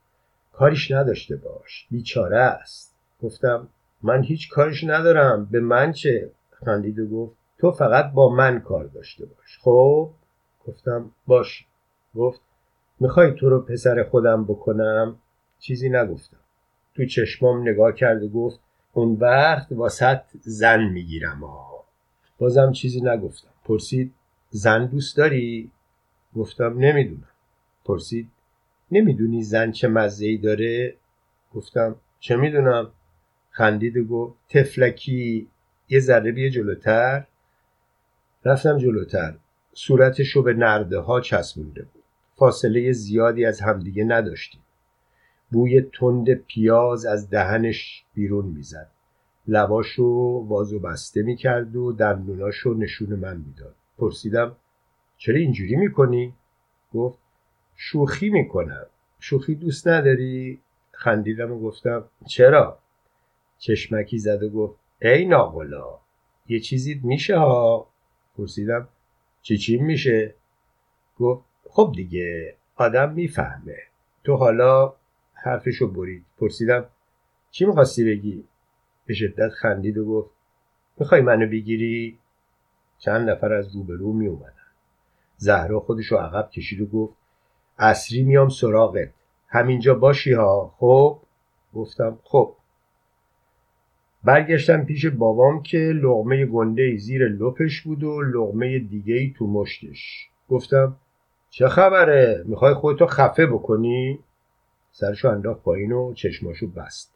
[0.52, 2.94] کاریش نداشته باش بیچاره است.
[3.22, 3.68] گفتم
[4.02, 8.84] من هیچ کاریش ندارم به من چه؟ خندید و گفت تو فقط با من کار
[8.84, 9.58] داشته باش.
[9.60, 10.10] خب؟
[10.66, 11.66] گفتم باش.
[12.14, 12.40] گفت
[13.00, 15.16] می‌خوای تو رو پسر خودم بکنم؟
[15.58, 16.36] چیزی نگفتم.
[16.94, 18.60] تو چشمام نگاه کرد و گفت
[18.92, 21.81] اون وقت واسط زن می‌گیرم آه.
[22.42, 23.48] بازم چیزی نگفتم.
[23.64, 24.14] پرسید
[24.50, 25.70] زن دوست داری؟
[26.36, 27.28] گفتم نمی‌دونم.
[27.84, 28.28] پرسید
[28.90, 30.94] نمی‌دونی زن چه مزه ای داره؟
[31.54, 32.90] گفتم چه می‌دونم.
[33.50, 35.48] خندید و گفت تفلکی.
[35.88, 37.26] یه ذره بیه جلوتر.
[38.44, 39.34] رفتم جلوتر.
[39.74, 42.02] صورتشو به نرده ها چسبونده بود.
[42.36, 44.60] فاصله زیادی از همدیگه نداشتیم.
[45.50, 48.90] بوی تند پیاز از دهنش بیرون می‌زد.
[49.46, 50.04] لباشو
[50.48, 54.56] واز و بسته می‌کرد و دندوناشو نشون من می‌داد پرسیدم
[55.16, 56.34] چرا اینجوری می‌کنی؟
[56.94, 57.18] گفت
[57.76, 58.86] شوخی می‌کنم
[59.20, 60.60] شوخی دوست نداری؟
[60.92, 62.78] خندیدم و گفتم چرا؟
[63.58, 65.98] چشمکی زد و گفت ای ناغلا
[66.48, 67.86] یه چیزی میشه ها
[68.36, 68.88] پرسیدم
[69.42, 70.34] چی چی میشه؟
[71.18, 73.78] گفت خب دیگه آدم می‌فهمه
[74.24, 74.94] تو حالا
[75.34, 76.84] حرفشو برید پرسیدم
[77.50, 78.44] چی می‌خواستی بگی
[79.06, 80.30] به شدت خندید و گفت
[80.98, 82.18] می‌خوای منو بگیری؟
[82.98, 84.52] چند نفر از روبرو می اومدن
[85.36, 87.14] زهرا خودشو عقب کشید و گفت
[87.78, 89.10] اصری میام سراغت.
[89.48, 91.18] همینجا باشی ها خب؟
[91.74, 92.54] گفتم خب.
[94.24, 100.28] برگشتم پیش بابام که لغمه گنده زیر لپش بود و لغمه دیگه ای تو مشتش.
[100.48, 100.96] گفتم
[101.50, 104.18] چه خبره؟ می‌خوای خودتو خفه بکنی؟
[104.92, 107.14] سرشو انداخت پایین و چشماشو بست.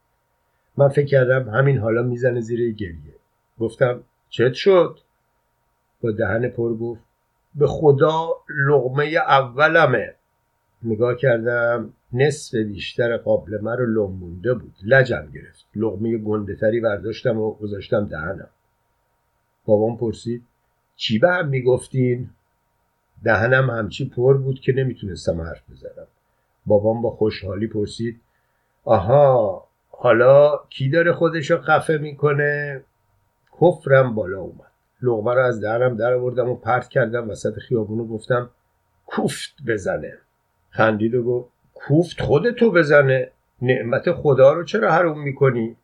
[0.76, 3.14] من فکر کردم همین حالا می‌زنه زیر گریه.
[3.58, 4.98] گفتم چت شد؟
[6.00, 7.00] با دهن پر گفت
[7.54, 8.28] به خدا
[8.68, 10.14] لغمه اولمه.
[10.82, 14.74] نگاه کردم نصف بیشتر قابلمه رو لنبونده بود.
[14.84, 15.66] لجم گرفت.
[15.76, 18.48] لغمه گنده تری برداشتم و گذاشتم دهنم.
[19.64, 20.42] بابام پرسید
[20.96, 22.30] چی به هم می‌گفتین؟
[23.24, 26.06] دهنم همچی پر بود که نمی‌تونستم حرف بزنم.
[26.66, 28.20] بابام با خوشحالی پرسید
[28.84, 29.65] آها
[29.98, 32.84] حالا کی داره خودشو خفه می‌کنه؟
[33.60, 34.70] کفرم بالا اومد.
[35.02, 38.50] لغمه رو از دهنم در آوردم و پرت کردم وسط خیابونو گفتم
[39.06, 40.18] کوفت بزنه.
[40.70, 43.30] خندید و گفت کوفت خودتو بزنه.
[43.62, 45.76] نعمت خدا رو چرا حروم می‌کنی؟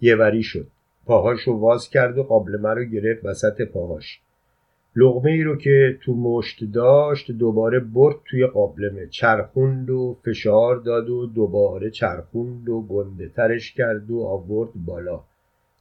[0.00, 0.66] یه وری شد.
[1.06, 4.20] پاهاشو واز کرد و قابلمه رو گرفت وسط پاهاش.
[4.98, 11.10] لغمه ای رو که تو مشت داشت دوباره برد توی قابلمه چرخوند و فشار داد
[11.10, 15.20] و دوباره چرخوند و گنده ترش کرد و آورد بالا.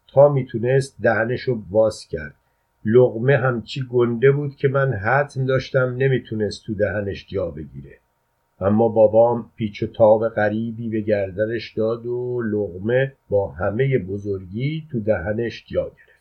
[0.07, 2.35] تا می‌تونست دهنشو باز کرد.
[2.85, 7.97] لغمه همچی گنده بود که من حتم داشتم نمی‌تونست تو دهنش جا بگیره.
[8.59, 14.99] اما بابام پیچ و تاب غریبی به گردنش داد و لغمه با همه بزرگی تو
[14.99, 16.14] دهنش جا گرفت.